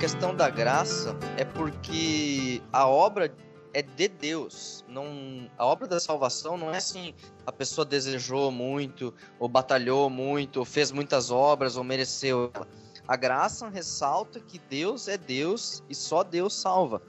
[0.00, 3.30] questão da graça é porque a obra
[3.72, 4.84] é de Deus.
[4.88, 7.14] Não, a obra da salvação não é assim,
[7.46, 12.52] a pessoa desejou muito, ou batalhou muito, ou fez muitas obras, ou mereceu.
[13.06, 17.02] A graça ressalta que Deus é Deus e só Deus salva.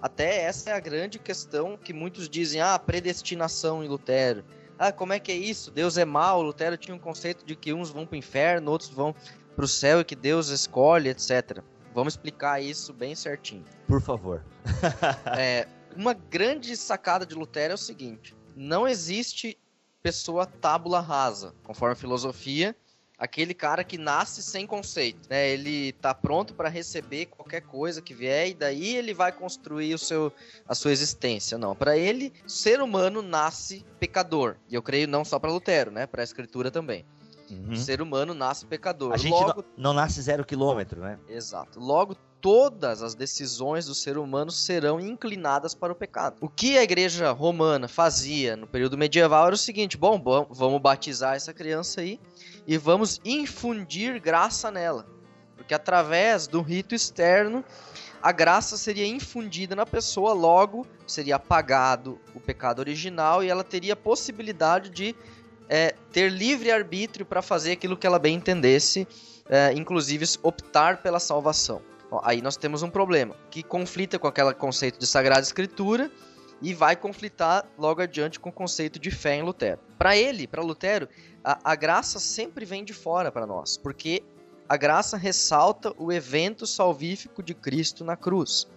[0.00, 4.44] Até essa é a grande questão que muitos dizem: ah, predestinação em Lutero.
[4.78, 5.70] Ah, como é que é isso?
[5.70, 6.42] Deus é mau.
[6.42, 9.14] Lutero tinha um conceito de que uns vão para o inferno, outros vão
[9.54, 11.62] para o céu e que Deus escolhe, etc.
[11.94, 13.64] Vamos explicar isso bem certinho.
[13.86, 14.44] Por favor.
[15.38, 19.58] é, uma grande sacada de Lutero é o seguinte: não existe
[20.02, 22.76] pessoa tábula rasa, conforme a filosofia.
[23.16, 25.48] Aquele cara que nasce sem conceito, né?
[25.48, 29.98] Ele tá pronto para receber qualquer coisa que vier e daí ele vai construir o
[29.98, 30.32] seu,
[30.68, 31.56] a sua existência.
[31.56, 34.56] Não, para ele, ser humano nasce pecador.
[34.68, 36.08] E eu creio não só para Lutero, né?
[36.08, 37.06] Para a escritura também.
[37.50, 37.72] Uhum.
[37.72, 39.12] O ser humano nasce pecador.
[39.12, 39.64] A gente Logo...
[39.76, 41.18] não, não nasce zero quilômetro, né?
[41.28, 41.78] Exato.
[41.78, 46.36] Logo, todas as decisões do ser humano serão inclinadas para o pecado.
[46.40, 50.80] O que a igreja romana fazia no período medieval era o seguinte: bom, bom vamos
[50.80, 52.20] batizar essa criança aí
[52.66, 55.06] e vamos infundir graça nela.
[55.56, 57.64] Porque através do rito externo,
[58.22, 63.96] a graça seria infundida na pessoa, logo seria apagado o pecado original e ela teria
[63.96, 65.14] possibilidade de
[65.74, 69.08] é, ter livre arbítrio para fazer aquilo que ela bem entendesse,
[69.48, 71.82] é, inclusive optar pela salvação.
[72.22, 76.08] aí nós temos um problema que conflita com aquele conceito de Sagrada Escritura
[76.62, 79.80] e vai conflitar logo adiante com o conceito de fé em Lutero.
[79.98, 81.08] Para ele, para Lutero,
[81.42, 84.22] a, a graça sempre vem de fora para nós, porque
[84.68, 88.68] a graça ressalta o evento salvífico de Cristo na cruz.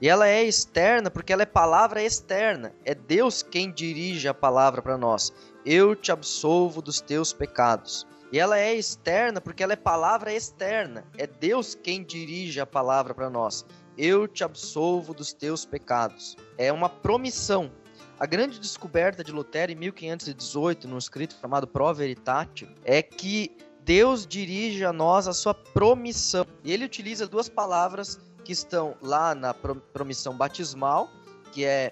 [0.00, 2.72] E ela é externa porque ela é palavra externa.
[2.84, 5.32] É Deus quem dirige a palavra para nós
[5.66, 8.06] eu te absolvo dos teus pecados.
[8.32, 11.04] E ela é externa porque ela é palavra externa.
[11.18, 13.66] É Deus quem dirige a palavra para nós.
[13.98, 16.36] Eu te absolvo dos teus pecados.
[16.56, 17.70] É uma promissão.
[18.18, 24.26] A grande descoberta de Lutero em 1518, num escrito chamado Pro Veritate, é que Deus
[24.26, 26.46] dirige a nós a sua promissão.
[26.62, 31.10] E ele utiliza duas palavras que estão lá na promissão batismal,
[31.52, 31.90] que é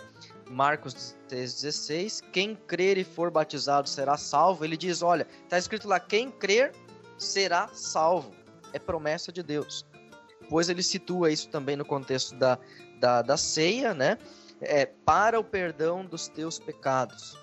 [0.48, 4.64] Marcos 16, quem crer e for batizado será salvo.
[4.64, 6.72] Ele diz: olha, está escrito lá: quem crer
[7.18, 8.32] será salvo.
[8.72, 9.84] É promessa de Deus.
[10.48, 12.56] Pois ele situa isso também no contexto da,
[13.00, 14.16] da, da ceia, né?
[14.60, 17.36] É, para o perdão dos teus pecados.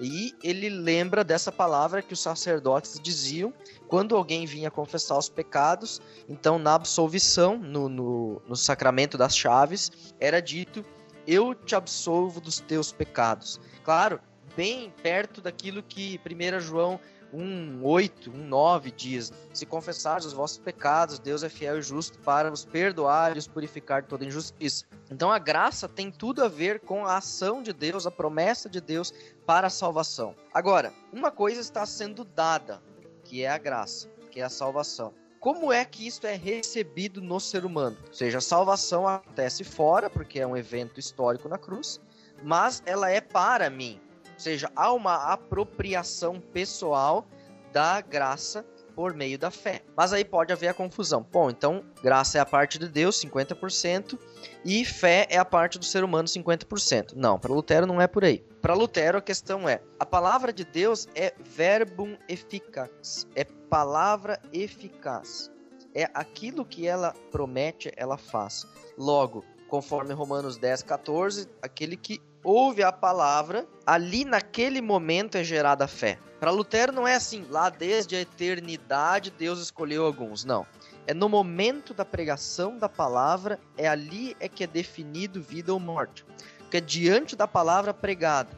[0.00, 3.52] E ele lembra dessa palavra que os sacerdotes diziam
[3.86, 6.00] quando alguém vinha confessar os pecados.
[6.26, 10.84] Então, na absolvição, no, no, no sacramento das chaves, era dito
[11.26, 13.60] eu te absolvo dos teus pecados.
[13.84, 14.20] Claro,
[14.56, 16.98] bem perto daquilo que 1 João
[17.32, 22.18] 1, 8, 1, 9 diz: Se confessares os vossos pecados, Deus é fiel e justo
[22.20, 24.84] para os perdoar e os purificar de toda injustiça.
[25.10, 28.80] Então a graça tem tudo a ver com a ação de Deus, a promessa de
[28.80, 29.12] Deus
[29.46, 30.34] para a salvação.
[30.52, 32.82] Agora, uma coisa está sendo dada,
[33.24, 37.40] que é a graça, que é a salvação como é que isso é recebido no
[37.40, 37.96] ser humano?
[38.06, 41.98] Ou seja, a salvação acontece fora, porque é um evento histórico na cruz,
[42.42, 43.98] mas ela é para mim.
[44.40, 47.28] Ou seja, há uma apropriação pessoal
[47.74, 48.64] da graça
[48.96, 49.82] por meio da fé.
[49.94, 51.26] Mas aí pode haver a confusão.
[51.30, 54.18] Bom, então graça é a parte de Deus, 50%,
[54.64, 57.12] e fé é a parte do ser humano, 50%.
[57.14, 58.38] Não, para Lutero não é por aí.
[58.62, 65.50] Para Lutero a questão é: a palavra de Deus é verbum efficax, é palavra eficaz.
[65.94, 68.66] É aquilo que ela promete, ela faz.
[68.96, 75.84] Logo, conforme Romanos 10, 14, aquele que ouve a palavra, ali naquele momento é gerada
[75.84, 76.18] a fé.
[76.38, 80.66] Para Lutero não é assim, lá desde a eternidade Deus escolheu alguns, não.
[81.06, 85.80] É no momento da pregação da palavra, é ali é que é definido vida ou
[85.80, 86.24] morte.
[86.58, 88.50] Porque é diante da palavra pregada.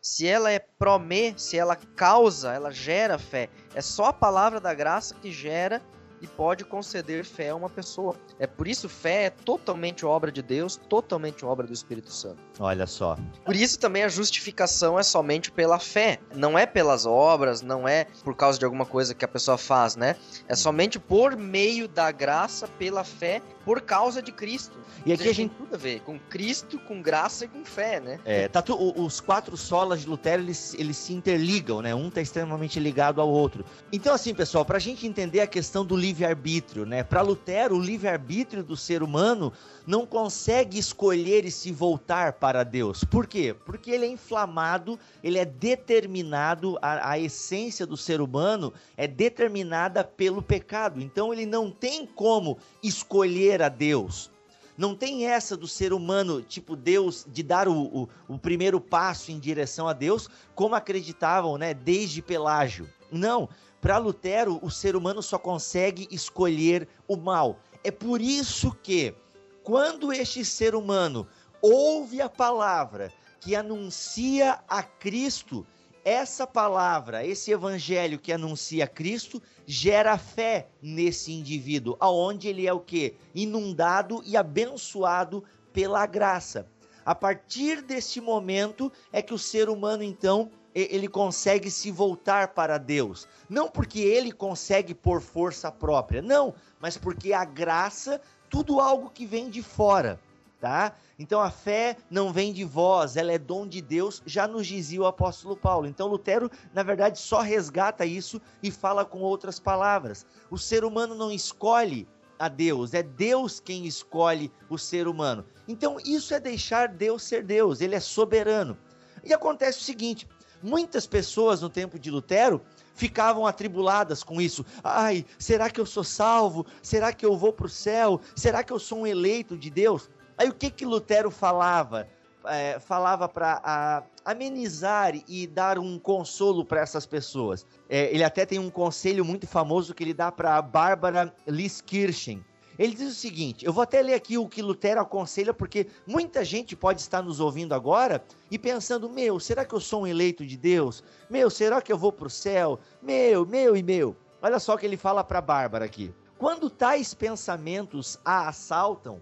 [0.00, 3.48] Se ela é promê, se ela causa, ela gera fé.
[3.74, 5.82] É só a palavra da graça que gera
[6.20, 8.16] e pode conceder fé a uma pessoa.
[8.38, 12.38] É por isso fé é totalmente obra de Deus, totalmente obra do Espírito Santo.
[12.58, 13.16] Olha só.
[13.44, 18.06] Por isso também a justificação é somente pela fé, não é pelas obras, não é
[18.24, 20.16] por causa de alguma coisa que a pessoa faz, né?
[20.48, 24.78] É somente por meio da graça, pela fé, por causa de Cristo.
[25.04, 28.00] E aqui a gente tem tudo a ver com Cristo, com graça e com fé,
[28.00, 28.18] né?
[28.24, 31.94] É, tá tu, os quatro solas de Lutero eles, eles se interligam, né?
[31.94, 33.64] Um tá extremamente ligado ao outro.
[33.92, 37.02] Então, assim, pessoal, para a gente entender a questão do livre-arbítrio, né?
[37.02, 39.52] Para Lutero, o livre-arbítrio do ser humano
[39.84, 43.02] não consegue escolher e se voltar para Deus.
[43.02, 43.54] Por quê?
[43.64, 50.04] Porque ele é inflamado, ele é determinado, a, a essência do ser humano é determinada
[50.04, 51.00] pelo pecado.
[51.00, 54.30] Então, ele não tem como escolher a Deus.
[54.78, 59.32] Não tem essa do ser humano, tipo Deus, de dar o, o, o, primeiro passo
[59.32, 62.86] em direção a Deus, como acreditavam, né, desde Pelágio.
[63.10, 63.48] Não,
[63.80, 67.60] para Lutero, o ser humano só consegue escolher o mal.
[67.84, 69.14] É por isso que,
[69.62, 71.26] quando este ser humano
[71.62, 75.66] ouve a palavra que anuncia a Cristo,
[76.04, 82.78] essa palavra, esse evangelho que anuncia Cristo, gera fé nesse indivíduo, aonde ele é o
[82.78, 83.16] que?
[83.34, 85.42] Inundado e abençoado
[85.72, 86.68] pela graça.
[87.04, 90.50] A partir deste momento é que o ser humano então
[90.82, 96.96] ele consegue se voltar para Deus, não porque ele consegue por força própria, não, mas
[96.96, 98.20] porque a graça,
[98.50, 100.20] tudo algo que vem de fora
[100.60, 100.94] tá?
[101.18, 105.00] Então a fé não vem de vós, ela é dom de Deus, já nos dizia
[105.00, 105.86] o apóstolo Paulo.
[105.86, 110.26] Então Lutero, na verdade, só resgata isso e fala com outras palavras.
[110.50, 112.08] O ser humano não escolhe
[112.38, 115.44] a Deus, é Deus quem escolhe o ser humano.
[115.66, 118.76] Então isso é deixar Deus ser Deus, ele é soberano.
[119.24, 120.28] E acontece o seguinte:
[120.62, 122.62] muitas pessoas no tempo de Lutero
[122.94, 124.64] ficavam atribuladas com isso.
[124.82, 126.66] Ai, será que eu sou salvo?
[126.82, 128.20] Será que eu vou para o céu?
[128.34, 130.08] Será que eu sou um eleito de Deus?
[130.36, 132.08] Aí o que que Lutero falava?
[132.48, 137.66] É, falava para amenizar e dar um consolo para essas pessoas.
[137.88, 142.44] É, ele até tem um conselho muito famoso que ele dá para Bárbara Liskirchen.
[142.78, 146.44] Ele diz o seguinte: eu vou até ler aqui o que Lutero aconselha, porque muita
[146.44, 150.44] gente pode estar nos ouvindo agora e pensando: meu, será que eu sou um eleito
[150.44, 151.02] de Deus?
[151.30, 152.78] Meu, será que eu vou para o céu?
[153.02, 154.16] Meu, meu e meu.
[154.42, 156.12] Olha só o que ele fala para Bárbara aqui.
[156.38, 159.20] Quando tais pensamentos a assaltam,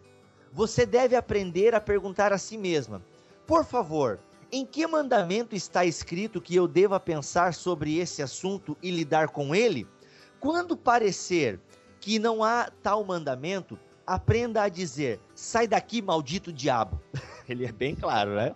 [0.53, 3.01] você deve aprender a perguntar a si mesma:
[3.47, 4.19] Por favor,
[4.51, 9.55] em que mandamento está escrito que eu deva pensar sobre esse assunto e lidar com
[9.55, 9.87] ele?
[10.41, 11.61] Quando parecer
[12.05, 17.01] que não há tal mandamento, aprenda a dizer: Sai daqui, maldito diabo.
[17.49, 18.55] Ele é bem claro, né?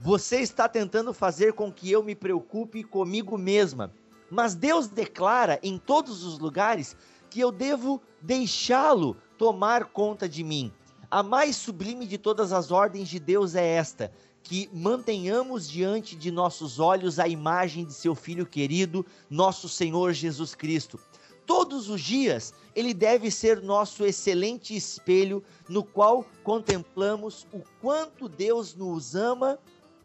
[0.00, 3.92] Você está tentando fazer com que eu me preocupe comigo mesma.
[4.30, 6.96] Mas Deus declara em todos os lugares
[7.28, 10.72] que eu devo deixá-lo tomar conta de mim.
[11.10, 14.10] A mais sublime de todas as ordens de Deus é esta:
[14.42, 20.54] que mantenhamos diante de nossos olhos a imagem de seu Filho querido, nosso Senhor Jesus
[20.54, 20.98] Cristo.
[21.46, 28.74] Todos os dias, ele deve ser nosso excelente espelho, no qual contemplamos o quanto Deus
[28.74, 29.58] nos ama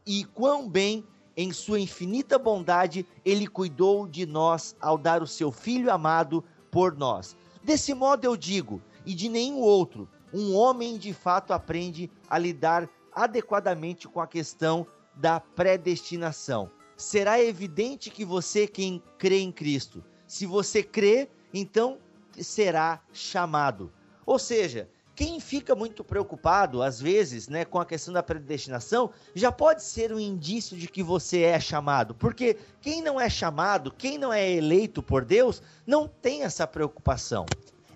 [0.05, 1.05] e quão bem,
[1.37, 6.97] em sua infinita bondade, ele cuidou de nós ao dar o seu Filho amado por
[6.97, 7.37] nós.
[7.63, 12.89] Desse modo eu digo, e de nenhum outro, um homem de fato aprende a lidar
[13.13, 14.85] adequadamente com a questão
[15.15, 16.69] da predestinação.
[16.97, 20.03] Será evidente que você quem crê em Cristo.
[20.29, 21.97] Se você crê, então
[22.39, 23.91] será chamado.
[24.27, 29.51] Ou seja, quem fica muito preocupado, às vezes, né, com a questão da predestinação, já
[29.51, 32.13] pode ser um indício de que você é chamado.
[32.13, 37.47] Porque quem não é chamado, quem não é eleito por Deus, não tem essa preocupação.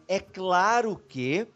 [0.07, 1.47] É claro que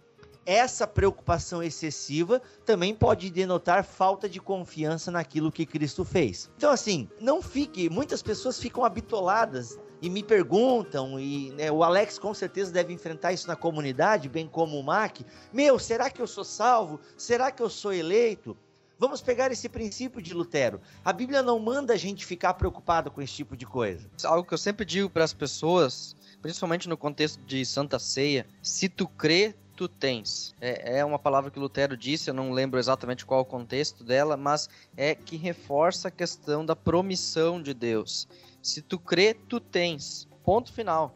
[0.46, 6.52] essa preocupação excessiva também pode denotar falta de confiança naquilo que Cristo fez.
[6.56, 7.90] Então, assim, não fique.
[7.90, 13.34] Muitas pessoas ficam habitoladas e me perguntam, e né, o Alex com certeza deve enfrentar
[13.34, 15.22] isso na comunidade, bem como o Mac.
[15.52, 17.00] Meu, será que eu sou salvo?
[17.18, 18.56] Será que eu sou eleito?
[19.00, 20.82] Vamos pegar esse princípio de Lutero.
[21.06, 24.10] A Bíblia não manda a gente ficar preocupado com esse tipo de coisa.
[24.24, 28.90] Algo que eu sempre digo para as pessoas, principalmente no contexto de Santa Ceia, se
[28.90, 30.56] tu crê, tu tens.
[30.60, 34.36] É, é uma palavra que Lutero disse, eu não lembro exatamente qual o contexto dela,
[34.36, 34.68] mas
[34.98, 38.28] é que reforça a questão da promissão de Deus.
[38.62, 40.28] Se tu crê, tu tens.
[40.44, 41.16] Ponto final.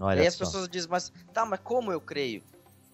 [0.00, 0.44] Olha e aí as só.
[0.44, 2.42] pessoas dizem, mas tá, mas como eu creio?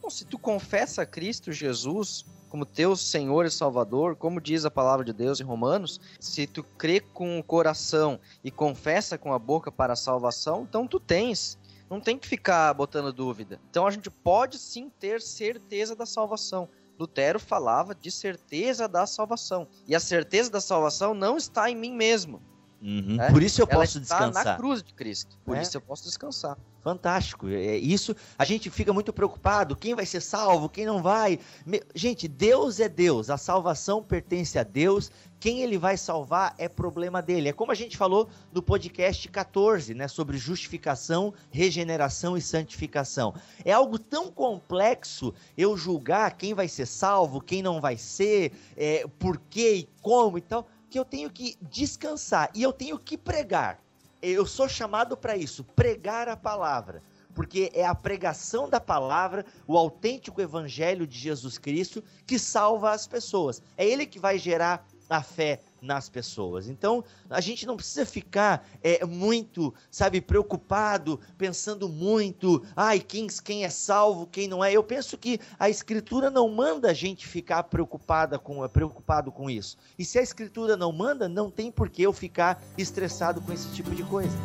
[0.01, 5.05] Bom, se tu confessa Cristo Jesus como teu Senhor e Salvador, como diz a palavra
[5.05, 9.71] de Deus em Romanos, se tu crê com o coração e confessa com a boca
[9.71, 11.59] para a salvação, então tu tens.
[11.91, 13.61] Não tem que ficar botando dúvida.
[13.71, 16.69] Então a gente pode sim ter certeza da salvação.
[16.99, 19.69] Lutero falava de certeza da salvação.
[19.87, 22.43] E a certeza da salvação não está em mim mesmo.
[22.81, 23.21] Uhum.
[23.21, 23.31] É?
[23.31, 24.45] Por isso eu Ela posso está descansar.
[24.45, 25.37] na cruz de Cristo.
[25.45, 25.63] Por É.
[25.63, 26.57] isso eu posso descansar.
[26.81, 27.49] Fantástico.
[27.49, 28.15] É isso.
[28.39, 29.75] A gente fica muito preocupado.
[29.77, 30.69] Quem vai ser salvo?
[30.69, 31.39] Quem não vai?
[31.67, 33.31] Me- Gente, Deus é Deus.
[33.31, 35.11] A salvação pertence a Deus.
[35.41, 37.49] Quem ele vai salvar é problema dele.
[37.49, 40.07] É como a gente falou no podcast 14, né?
[40.09, 43.35] Sobre justificação, regeneração e santificação.
[43.65, 49.05] É algo tão complexo eu julgar quem vai ser salvo, quem não vai ser, é,
[49.19, 53.17] por quê e como e tal, que eu tenho que descansar e eu tenho que
[53.17, 53.79] pregar.
[54.21, 57.03] Eu sou chamado para isso, pregar a palavra,
[57.35, 63.07] porque é a pregação da palavra, o autêntico evangelho de Jesus Cristo que salva as
[63.07, 63.63] pessoas.
[63.77, 66.69] É ele que vai gerar a fé nas pessoas.
[66.69, 73.65] Então, a gente não precisa ficar é, muito, sabe, preocupado, pensando muito, ai, quem, quem
[73.65, 74.73] é salvo, quem não é.
[74.73, 79.77] Eu penso que a escritura não manda a gente ficar preocupada com, preocupado com isso.
[79.99, 83.69] E se a escritura não manda, não tem por que eu ficar estressado com esse
[83.73, 84.37] tipo de coisa.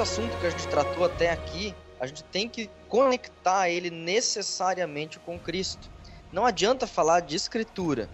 [0.00, 5.18] Esse assunto que a gente tratou até aqui, a gente tem que conectar ele necessariamente
[5.18, 5.90] com Cristo.
[6.32, 8.08] Não adianta falar de escritura,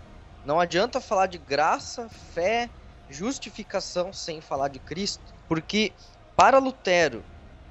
[0.45, 2.68] não adianta falar de graça, fé,
[3.09, 5.93] justificação sem falar de Cristo, porque
[6.34, 7.22] para Lutero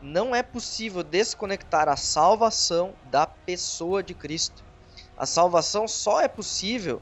[0.01, 4.63] não é possível desconectar a salvação da pessoa de Cristo.
[5.17, 7.01] A salvação só é possível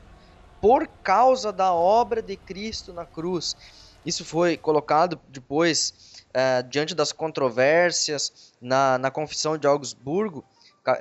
[0.60, 3.56] por causa da obra de Cristo na cruz.
[4.04, 10.44] Isso foi colocado depois Uh, diante das controvérsias na, na Confissão de Augsburgo,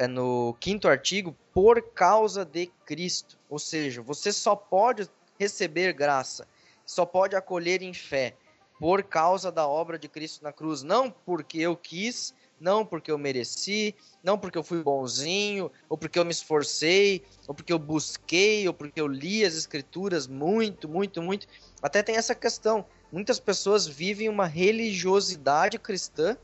[0.09, 3.39] no quinto artigo, por causa de Cristo.
[3.49, 5.09] Ou seja, você só pode
[5.39, 6.47] receber graça,
[6.85, 8.37] só pode acolher em fé,
[8.79, 10.83] por causa da obra de Cristo na cruz.
[10.83, 16.19] Não porque eu quis, não porque eu mereci, não porque eu fui bonzinho, ou porque
[16.19, 21.21] eu me esforcei, ou porque eu busquei, ou porque eu li as Escrituras muito, muito,
[21.21, 21.47] muito.
[21.83, 22.85] Até tem essa questão.
[23.13, 26.35] Muitas pessoas vivem uma religiosidade cristã,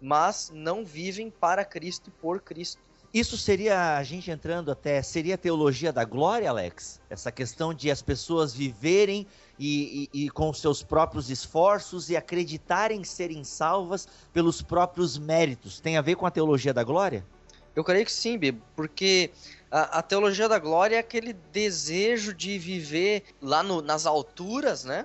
[0.00, 2.80] mas não vivem para Cristo e por Cristo.
[3.12, 7.00] Isso seria a gente entrando até seria a teologia da glória, Alex?
[7.10, 9.26] Essa questão de as pessoas viverem
[9.58, 15.80] e, e, e com seus próprios esforços e acreditarem serem salvas pelos próprios méritos.
[15.80, 17.26] Tem a ver com a teologia da glória?
[17.74, 19.32] Eu creio que sim, Bibo, porque
[19.68, 25.04] a, a, teologia da glória é aquele desejo de viver lá no, nas alturas, né?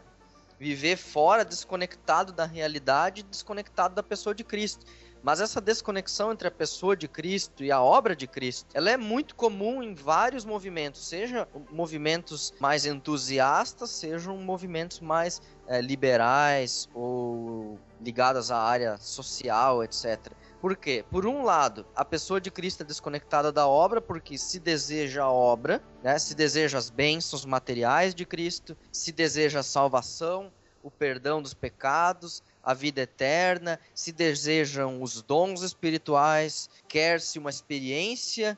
[0.59, 4.85] Viver fora, desconectado da realidade, desconectado da pessoa de Cristo.
[5.25, 8.95] Mas essa desconexão entre a pessoa de Cristo e a obra de Cristo, ela é
[8.95, 17.79] muito comum em vários movimentos, seja movimentos mais entusiastas, sejam movimentos mais é, liberais ou
[17.99, 20.31] ligados à área social, etc.
[20.65, 21.05] Por quê?
[21.11, 25.31] Por um lado, a pessoa de Cristo é desconectada da obra porque se deseja a
[25.31, 26.17] obra, né?
[26.17, 30.51] se deseja as bênçãos materiais de Cristo, se deseja a salvação,
[30.81, 38.57] o perdão dos pecados, a vida eterna, se desejam os dons espirituais, quer-se uma experiência,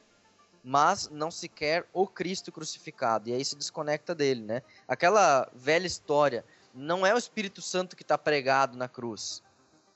[0.63, 3.27] mas não se quer o Cristo crucificado.
[3.27, 4.61] E aí se desconecta dele, né?
[4.87, 9.43] Aquela velha história, não é o Espírito Santo que está pregado na cruz.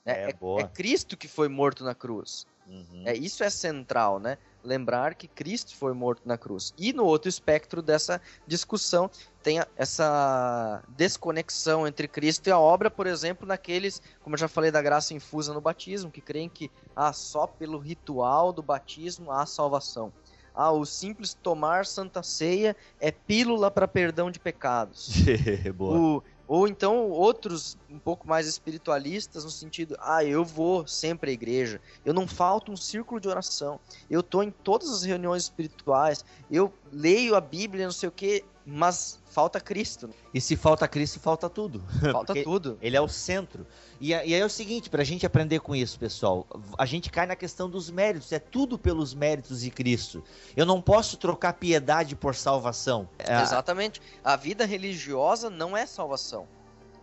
[0.04, 2.46] É, é, é, Cristo que foi morto na cruz.
[2.66, 3.02] Uhum.
[3.04, 4.38] É, isso é central, né?
[4.62, 6.72] Lembrar que Cristo foi morto na cruz.
[6.78, 9.10] E no outro espectro dessa discussão
[9.42, 14.70] tem essa desconexão entre Cristo e a obra, por exemplo, naqueles, como eu já falei,
[14.70, 19.44] da graça infusa no batismo, que creem que ah, só pelo ritual do batismo há
[19.44, 20.12] salvação.
[20.54, 25.10] Ah, o simples tomar santa ceia é pílula para perdão de pecados.
[25.78, 31.32] O, ou então outros um pouco mais espiritualistas no sentido, ah, eu vou sempre à
[31.32, 33.80] igreja, eu não falto um círculo de oração,
[34.10, 38.44] eu tô em todas as reuniões espirituais, eu leio a Bíblia, não sei o que,
[38.64, 40.10] mas falta Cristo.
[40.32, 41.82] E se falta Cristo, falta tudo.
[42.12, 42.78] Falta tudo.
[42.80, 43.66] Ele é o centro.
[44.00, 46.46] E, a- aí é o seguinte, pra gente aprender com isso, pessoal,
[46.78, 50.22] a gente cai na questão dos méritos, é tudo pelos méritos de Cristo.
[50.56, 53.08] Eu não posso trocar piedade por salvação.
[53.18, 54.00] É, Exatamente.
[54.22, 56.46] A vida religiosa não é salvação.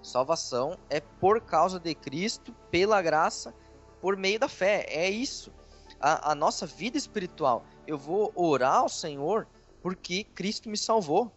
[0.02, 3.54] Salvação é por causa de Cristo, pela graça,
[4.02, 4.86] por meio da fé.
[4.90, 5.52] É isso.
[6.00, 7.66] A, a nossa vida espiritual.
[7.86, 9.46] Eu vou orar ao Senhor
[9.82, 11.32] porque Cristo me salvou.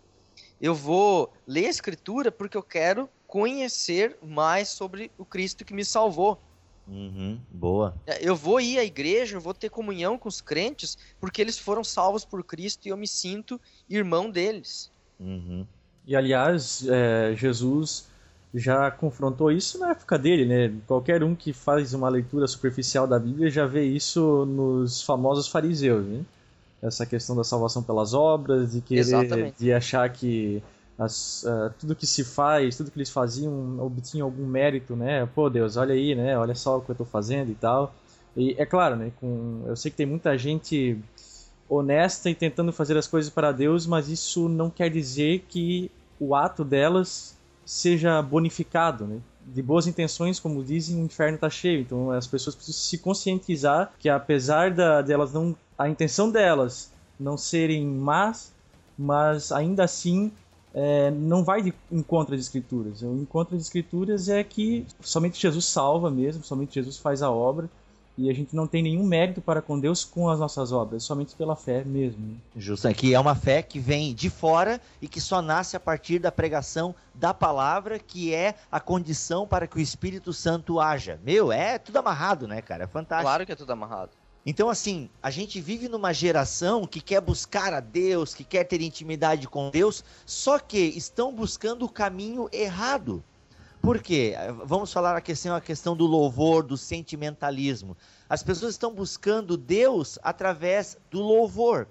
[0.63, 5.85] Eu vou ler a Escritura porque eu quero conhecer mais sobre o Cristo que me
[5.85, 6.39] salvou.
[6.87, 7.97] Uhum, boa.
[8.21, 11.83] Eu vou ir à igreja, eu vou ter comunhão com os crentes porque eles foram
[11.83, 13.61] salvos por Cristo e eu me sinto
[13.91, 14.89] irmão deles.
[15.19, 15.67] Uhum.
[16.07, 18.07] E aliás, é, Jesus
[18.55, 20.73] já confrontou isso na época dele, né?
[20.87, 26.07] Qualquer um que faz uma leitura superficial da Bíblia já vê isso nos famosos fariseus,
[26.07, 26.25] né?
[26.83, 29.57] Essa questão da salvação pelas obras, de querer, Exatamente.
[29.59, 30.63] de achar que
[30.99, 35.27] as, ah, tudo que se faz, tudo que eles faziam obtinha algum mérito, né?
[35.35, 36.37] Pô, Deus, olha aí, né?
[36.37, 37.95] Olha só o que eu estou fazendo e tal.
[38.37, 39.13] E é claro, né?
[39.21, 40.99] Com, eu sei que tem muita gente
[41.69, 46.35] honesta e tentando fazer as coisas para Deus, mas isso não quer dizer que o
[46.35, 49.19] ato delas seja bonificado, né?
[49.47, 51.81] De boas intenções, como dizem, o inferno está cheio.
[51.81, 57.37] Então as pessoas precisam se conscientizar que apesar da, delas não, a intenção delas não
[57.37, 58.53] serem más,
[58.99, 60.31] mas ainda assim
[60.75, 63.03] é, não vai de encontro às escrituras.
[63.03, 67.69] O encontro às escrituras é que somente Jesus salva mesmo, somente Jesus faz a obra.
[68.17, 71.35] E a gente não tem nenhum mérito para com Deus com as nossas obras, somente
[71.35, 72.39] pela fé mesmo.
[72.57, 76.19] Justo, que é uma fé que vem de fora e que só nasce a partir
[76.19, 81.19] da pregação da palavra, que é a condição para que o Espírito Santo haja.
[81.25, 82.85] Meu, é tudo amarrado, né, cara?
[82.85, 83.29] É fantástico.
[83.29, 84.11] Claro que é tudo amarrado.
[84.45, 88.81] Então, assim, a gente vive numa geração que quer buscar a Deus, que quer ter
[88.81, 93.23] intimidade com Deus, só que estão buscando o caminho errado.
[93.83, 94.35] Por quê?
[94.65, 97.97] Vamos falar a questão, a questão do louvor, do sentimentalismo.
[98.29, 101.89] As pessoas estão buscando Deus através do louvor.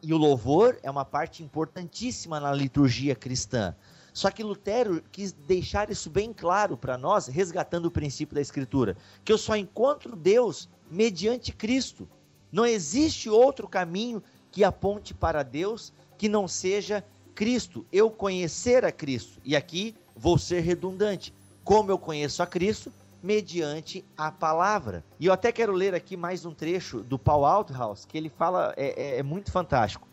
[0.00, 3.74] E o louvor é uma parte importantíssima na liturgia cristã.
[4.12, 8.96] Só que Lutero quis deixar isso bem claro para nós, resgatando o princípio da Escritura,
[9.24, 12.08] que eu só encontro Deus mediante Cristo.
[12.52, 14.22] Não existe outro caminho
[14.52, 17.04] que aponte para Deus que não seja
[17.34, 17.84] Cristo.
[17.92, 19.40] Eu conhecer a Cristo.
[19.44, 21.32] E aqui vou ser redundante.
[21.62, 22.92] Como eu conheço a Cristo?
[23.22, 25.04] Mediante a palavra.
[25.18, 28.72] E eu até quero ler aqui mais um trecho do Paul Althaus, que ele fala,
[28.76, 30.06] é, é, é muito fantástico.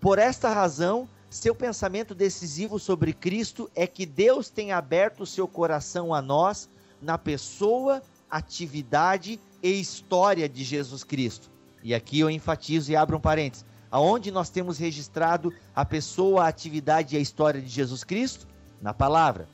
[0.00, 6.14] Por esta razão, seu pensamento decisivo sobre Cristo é que Deus tem aberto seu coração
[6.14, 6.68] a nós
[7.00, 11.50] na pessoa, atividade e história de Jesus Cristo.
[11.82, 13.64] E aqui eu enfatizo e abro um parênteses.
[13.90, 18.46] Aonde nós temos registrado a pessoa, a atividade e a história de Jesus Cristo?
[18.80, 19.48] Na palavra.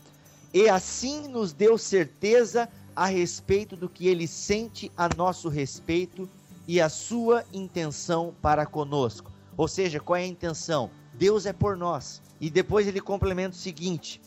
[0.53, 6.29] E assim nos deu certeza a respeito do que ele sente a nosso respeito
[6.67, 9.33] e a sua intenção para conosco.
[9.57, 10.91] Ou seja, qual é a intenção?
[11.15, 12.23] Deus é por nós.
[12.41, 14.21] E depois ele complementa o seguinte: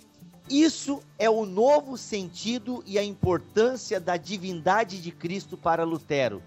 [0.49, 6.41] isso é o novo sentido e a importância da divindade de Cristo para Lutero.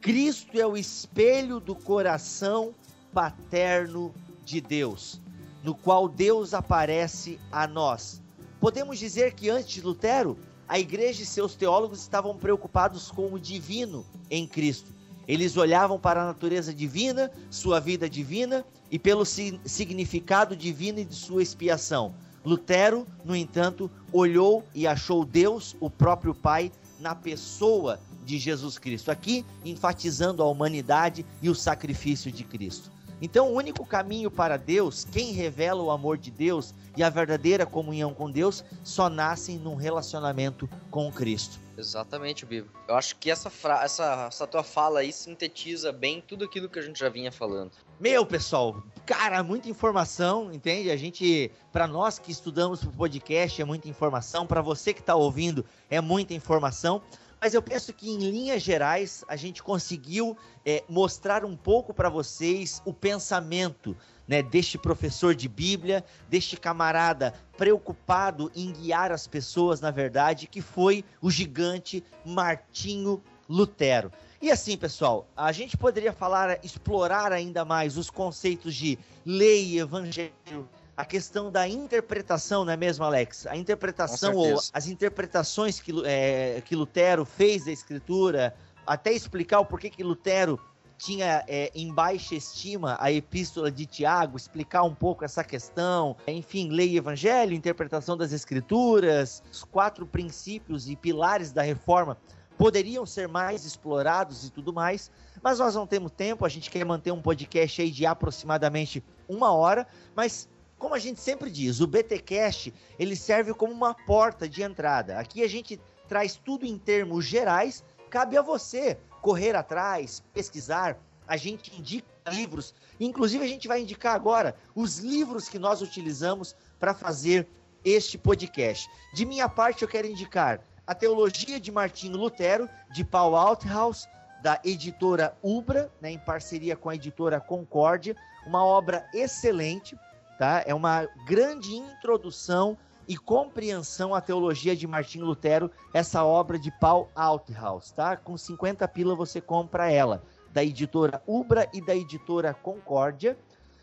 [0.00, 2.74] Cristo é o espelho do coração
[3.12, 4.14] paterno
[4.44, 5.20] de Deus,
[5.64, 8.20] no qual Deus aparece a nós.
[8.60, 10.38] Podemos dizer que antes de Lutero,
[10.68, 14.92] a igreja e seus teólogos estavam preocupados com o divino em Cristo.
[15.26, 21.14] Eles olhavam para a natureza divina, sua vida divina e pelo significado divino e de
[21.14, 22.14] sua expiação.
[22.44, 29.10] Lutero, no entanto, olhou e achou Deus, o próprio Pai, na pessoa de Jesus Cristo.
[29.10, 32.90] Aqui, enfatizando a humanidade e o sacrifício de Cristo.
[33.24, 37.64] Então, o único caminho para Deus, quem revela o amor de Deus e a verdadeira
[37.64, 41.58] comunhão com Deus, só nascem num relacionamento com Cristo.
[41.78, 42.68] Exatamente, Bibo.
[42.86, 43.50] Eu acho que essa,
[43.82, 47.70] essa, essa tua fala aí sintetiza bem tudo aquilo que a gente já vinha falando.
[47.98, 50.90] Meu, pessoal, cara, muita informação, entende?
[50.90, 55.14] A gente, para nós que estudamos pro podcast, é muita informação, para você que está
[55.14, 57.00] ouvindo, é muita informação.
[57.40, 62.08] Mas eu penso que em linhas gerais a gente conseguiu é, mostrar um pouco para
[62.08, 69.80] vocês o pensamento né, deste professor de Bíblia, deste camarada preocupado em guiar as pessoas,
[69.80, 74.10] na verdade, que foi o gigante Martinho Lutero.
[74.40, 80.68] E assim, pessoal, a gente poderia falar, explorar ainda mais os conceitos de lei evangelho,
[80.96, 83.46] a questão da interpretação, não é mesmo, Alex?
[83.46, 88.54] A interpretação ou as interpretações que, é, que Lutero fez da escritura,
[88.86, 90.60] até explicar o porquê que Lutero
[90.96, 96.68] tinha é, em baixa estima a epístola de Tiago, explicar um pouco essa questão, enfim,
[96.68, 102.16] lei e evangelho, interpretação das escrituras, os quatro princípios e pilares da reforma
[102.56, 105.10] poderiam ser mais explorados e tudo mais,
[105.42, 109.52] mas nós não temos tempo, a gente quer manter um podcast aí de aproximadamente uma
[109.52, 110.48] hora, mas
[110.84, 115.18] como a gente sempre diz, o BTcast ele serve como uma porta de entrada.
[115.18, 117.82] Aqui a gente traz tudo em termos gerais.
[118.10, 120.98] Cabe a você correr atrás, pesquisar.
[121.26, 122.74] A gente indica livros.
[123.00, 127.48] Inclusive a gente vai indicar agora os livros que nós utilizamos para fazer
[127.82, 128.86] este podcast.
[129.14, 134.06] De minha parte, eu quero indicar a Teologia de Martinho Lutero, de Paul Althaus,
[134.42, 138.14] da editora Ubra, né, em parceria com a editora Concórdia,
[138.46, 139.96] uma obra excelente
[140.38, 140.62] tá?
[140.66, 142.76] É uma grande introdução
[143.06, 148.16] e compreensão à teologia de Martinho Lutero, essa obra de Paul Althaus, tá?
[148.16, 150.22] Com 50 pila você compra ela,
[150.52, 153.36] da editora Ubra e da editora Concórdia.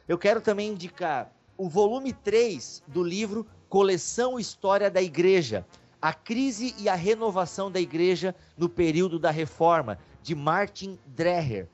[0.08, 5.66] Eu quero também indicar o volume 3 do livro Coleção História da Igreja,
[6.02, 11.68] a crise e a renovação da igreja no período da reforma, de Martin Dreher.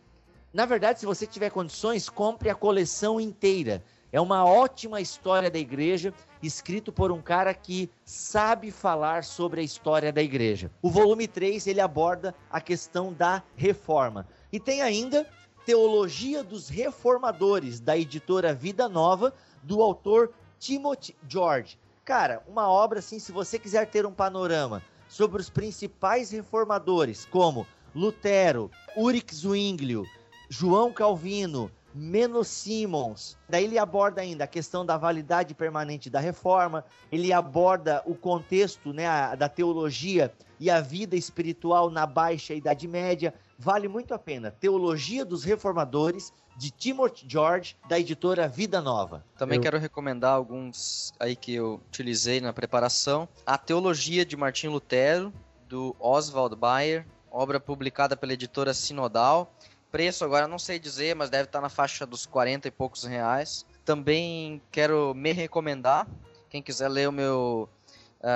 [0.54, 3.82] Na verdade, se você tiver condições, compre a coleção inteira.
[4.12, 9.64] É uma ótima história da igreja, escrito por um cara que sabe falar sobre a
[9.64, 10.72] história da igreja.
[10.82, 14.26] O volume 3 ele aborda a questão da reforma.
[14.52, 15.28] E tem ainda
[15.66, 21.78] Teologia dos Reformadores, da editora Vida Nova, do autor Timothy George.
[22.06, 27.68] Cara, uma obra assim, se você quiser ter um panorama sobre os principais reformadores, como
[27.94, 30.06] Lutero, Ulrich Zwinglio,
[30.50, 33.38] João Calvino, Menos Simmons.
[33.50, 38.94] Daí ele aborda ainda a questão da validade permanente da reforma, ele aborda o contexto
[38.94, 43.34] né, a, da teologia e a vida espiritual na Baixa Idade Média.
[43.58, 44.52] Vale muito a pena.
[44.52, 49.24] Teologia dos Reformadores, de Timothy George, da editora Vida Nova.
[49.38, 49.62] Também eu...
[49.62, 53.30] quero recomendar alguns aí que eu utilizei na preparação.
[53.46, 55.32] A Teologia de Martim Lutero,
[55.70, 59.54] do Oswald Bayer, obra publicada pela editora Sinodal
[59.92, 63.66] preço agora não sei dizer, mas deve estar na faixa dos 40 e poucos reais.
[63.86, 66.08] Também quero me recomendar,
[66.50, 67.70] quem quiser ler o meu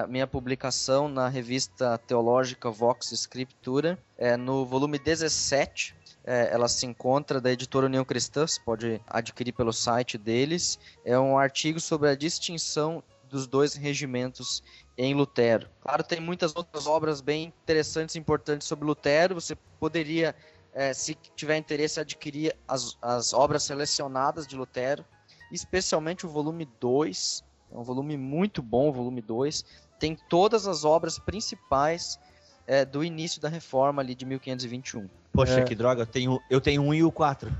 [0.08, 7.42] minha publicação na revista teológica Vox Scriptura, é, no volume 17, é, ela se encontra
[7.42, 10.80] da editora União Cristã, você pode adquirir pelo site deles.
[11.04, 14.62] É um artigo sobre a distinção dos dois regimentos
[14.98, 15.68] em Lutero.
[15.82, 19.36] Claro, tem muitas outras obras bem interessantes e importantes sobre Lutero.
[19.36, 20.36] Você poderia
[20.74, 25.06] é, se tiver interesse, adquirir as, as obras selecionadas de Lutero,
[25.52, 27.44] especialmente o volume 2.
[27.72, 29.66] É um volume muito bom, o volume 2.
[30.00, 32.20] Tem todas as obras principais
[32.66, 35.10] é, do início da reforma ali de 1521.
[35.34, 35.64] Poxa, é.
[35.64, 37.52] que droga, eu tenho, eu tenho um e o 4.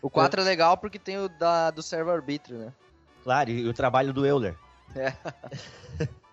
[0.00, 0.44] o 4 é.
[0.44, 2.72] é legal porque tem o da, do servo-arbítrio, né?
[3.22, 4.56] Claro, e o trabalho do Euler.
[4.94, 5.12] É.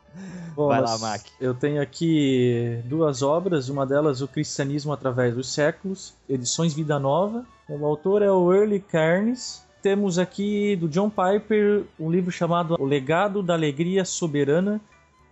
[0.56, 1.22] Bom, Vai lá, Mac.
[1.40, 7.46] Eu tenho aqui duas obras, uma delas O Cristianismo através dos Séculos, edições Vida Nova.
[7.70, 9.66] O autor é o Early Carnes.
[9.82, 14.80] Temos aqui do John Piper um livro chamado O Legado da Alegria Soberana,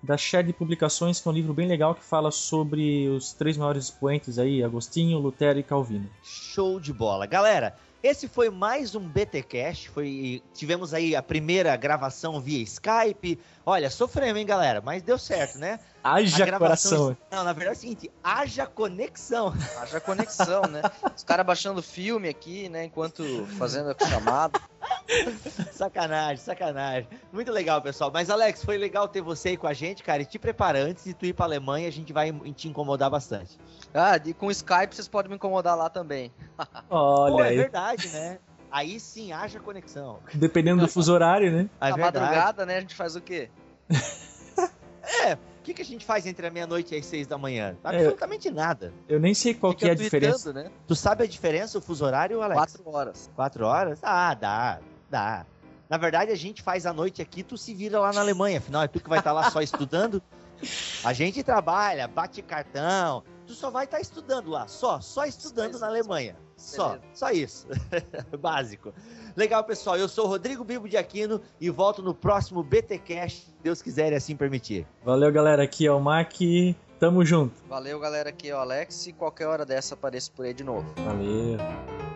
[0.01, 3.85] da Shed Publicações, que é um livro bem legal que fala sobre os três maiores
[3.85, 6.09] expoentes aí, Agostinho, Lutero e Calvino.
[6.23, 7.27] Show de bola.
[7.27, 13.39] Galera, esse foi mais um BTcast, foi tivemos aí a primeira gravação via Skype.
[13.65, 15.79] Olha, sofremos, hein, galera, mas deu certo, né?
[16.03, 16.97] Haja gravação...
[16.97, 17.17] coração.
[17.31, 19.53] Não, na verdade é o seguinte, haja conexão.
[19.77, 20.81] Haja conexão, né?
[21.15, 24.59] Os caras baixando filme aqui, né, enquanto fazendo a chamada.
[25.71, 27.07] sacanagem, sacanagem.
[27.31, 28.11] Muito legal, pessoal.
[28.13, 30.21] Mas, Alex, foi legal ter você aí com a gente, cara.
[30.21, 33.57] E te prepara, antes de tu ir pra Alemanha, a gente vai te incomodar bastante.
[33.93, 36.31] Ah, e com o Skype vocês podem me incomodar lá também.
[36.89, 37.57] Olha Pô, é aí.
[37.57, 38.39] verdade, né?
[38.71, 40.19] Aí sim, haja conexão.
[40.33, 41.69] Dependendo do fuso horário, né?
[41.81, 42.77] É Na madrugada, né?
[42.77, 43.49] A gente faz o quê?
[45.25, 45.37] é,
[45.69, 47.77] que, que a gente faz entre a meia-noite e as seis da manhã?
[47.83, 48.93] É, Absolutamente é, nada.
[49.07, 50.51] Eu nem sei qual Fica que é a diferença.
[50.51, 50.71] Né?
[50.87, 52.57] Tu sabe a diferença, o fuso horário, Alex?
[52.59, 53.31] Quatro horas.
[53.35, 53.99] Quatro horas?
[54.01, 55.45] Ah, dá, dá.
[55.89, 58.59] Na verdade, a gente faz a noite aqui, tu se vira lá na Alemanha.
[58.59, 60.21] Afinal, é tu que vai estar tá lá só estudando.
[61.03, 63.23] A gente trabalha, bate cartão.
[63.47, 66.35] Tu só vai estar tá estudando lá, só, só estudando na Alemanha.
[66.59, 67.67] Só, só isso.
[68.37, 68.93] Básico.
[69.35, 69.97] Legal, pessoal.
[69.97, 74.11] Eu sou o Rodrigo Bibo de Aquino e volto no próximo BTcast, se Deus quiser
[74.11, 74.85] e assim permitir.
[75.03, 75.63] Valeu, galera.
[75.63, 76.33] Aqui é o Mac.
[76.99, 77.53] Tamo junto.
[77.69, 78.29] Valeu, galera.
[78.29, 80.85] Aqui é o Alex e qualquer hora dessa apareço por aí de novo.
[80.97, 82.08] Valeu.